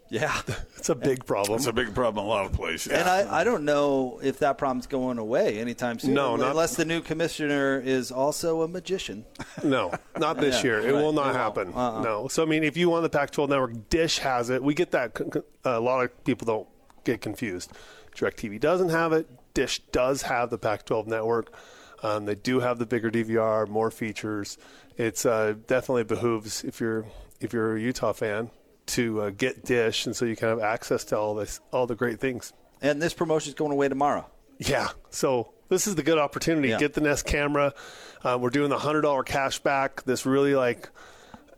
[0.10, 0.42] yeah.
[0.78, 1.58] It's a big problem.
[1.58, 2.92] It's a big problem in a lot of places.
[2.94, 6.14] And I, I don't know if that problem's going away anytime soon.
[6.14, 9.26] No, not- unless the new commissioner is also a magician.
[9.64, 10.80] No, not this Yeah, year.
[10.82, 11.02] It right.
[11.02, 11.36] will It not won't.
[11.38, 11.74] happen.
[11.74, 12.02] Uh-uh.
[12.04, 12.28] No.
[12.28, 14.62] So I mean, if you want the Pac-12 network, Dish has it.
[14.64, 15.16] We get that.
[15.16, 16.68] con- con- A lot of people don't
[17.04, 17.72] get confused.
[18.18, 19.30] DirecTV doesn't have it.
[19.54, 21.54] Dish does have the Pac-12 network.
[22.04, 24.58] Um, they do have the bigger DVR, more features.
[24.98, 27.06] It's uh, definitely behooves if you're
[27.40, 28.50] if you're a Utah fan
[28.88, 31.96] to uh, get Dish, and so you can have access to all this, all the
[31.96, 32.54] great things.
[32.82, 34.26] And this promotion is going away tomorrow.
[34.60, 34.90] Yeah.
[35.10, 36.70] So this is the good opportunity.
[36.70, 36.80] Yeah.
[36.80, 37.74] Get the Nest camera.
[38.24, 40.04] Uh, we're doing the hundred dollar cash back.
[40.04, 40.90] This really like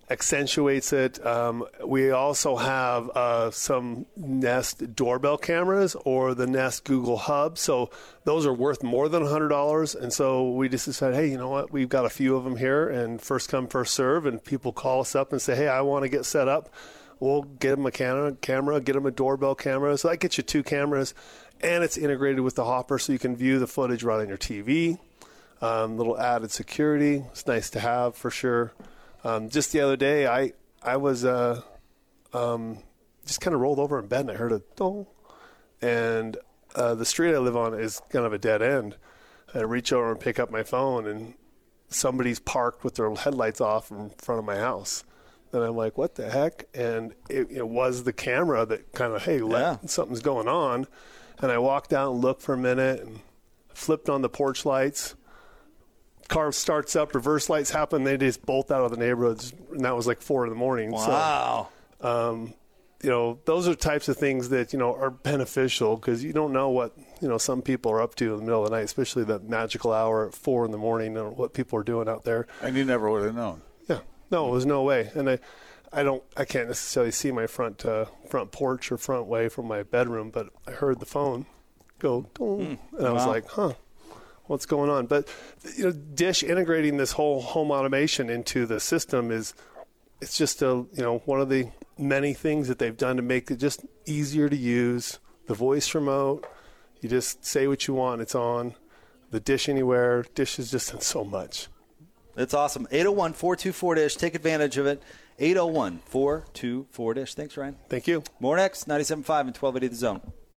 [0.10, 1.24] accentuates it.
[1.26, 7.57] Um, we also have uh, some Nest doorbell cameras or the Nest Google Hub.
[7.57, 7.91] So
[8.24, 9.95] those are worth more than $100.
[9.95, 11.72] And so we just decided, hey, you know what?
[11.72, 14.26] We've got a few of them here, and first come, first serve.
[14.26, 16.74] And people call us up and say, hey, I want to get set up.
[17.20, 19.97] We'll get them a camera, camera, get them a doorbell camera.
[19.97, 21.14] So that gets you two cameras,
[21.60, 24.38] and it's integrated with the hopper, so you can view the footage right on your
[24.38, 24.99] TV.
[25.62, 27.26] Um, little added security.
[27.32, 28.72] It's nice to have for sure.
[29.24, 31.61] Um, just the other day, I I was uh,
[32.34, 32.80] um,
[33.26, 35.07] just kind of rolled over in bed and I heard a dong,
[35.82, 36.38] and
[36.76, 38.95] uh, the street I live on is kind of a dead end.
[39.53, 41.34] I reach over and pick up my phone, and
[41.89, 45.03] somebody's parked with their headlights off in front of my house.
[45.51, 46.65] And I'm like, what the heck?
[46.76, 50.86] And it, it was the camera that kind of, hey, let, something's going on.
[51.39, 53.22] And I walked out and looked for a minute and
[53.74, 55.15] flipped on the porch lights.
[56.30, 58.03] Car starts up, reverse lights happen.
[58.05, 59.53] They just bolt out of the neighborhoods.
[59.71, 60.91] And that was like four in the morning.
[60.91, 61.69] Wow.
[62.01, 62.53] So, um,
[63.03, 66.53] you know, those are types of things that, you know, are beneficial because you don't
[66.53, 68.84] know what, you know, some people are up to in the middle of the night,
[68.86, 72.23] especially that magical hour at four in the morning and what people are doing out
[72.25, 72.45] there.
[72.61, 73.61] And you never would have known.
[73.89, 73.99] Yeah.
[74.32, 75.09] No, there's no way.
[75.15, 75.39] And I,
[75.91, 79.65] I don't, I can't necessarily see my front, uh, front porch or front way from
[79.67, 81.47] my bedroom, but I heard the phone
[81.99, 83.32] go, dong, and I was Wow.
[83.32, 83.73] like, huh,
[84.49, 85.05] what's going on?
[85.05, 85.27] But,
[85.77, 89.53] you know, Dish integrating this whole home automation into the system is,
[90.21, 93.51] it's just a, you know, one of the many things that they've done to make
[93.51, 95.19] it just easier to use.
[95.45, 96.47] The voice remote,
[96.99, 98.73] you just say what you want, it's on.
[99.29, 101.67] The Dish Anywhere, Dish has just done so much.
[102.35, 102.87] It's awesome.
[102.91, 104.15] 801 424 Dish.
[104.15, 105.03] Take advantage of it.
[105.37, 107.35] 801 424 Dish.
[107.35, 107.75] Thanks, Ryan.
[107.87, 108.23] Thank you.
[108.39, 110.21] More next 97.5 and 1280 The Zone.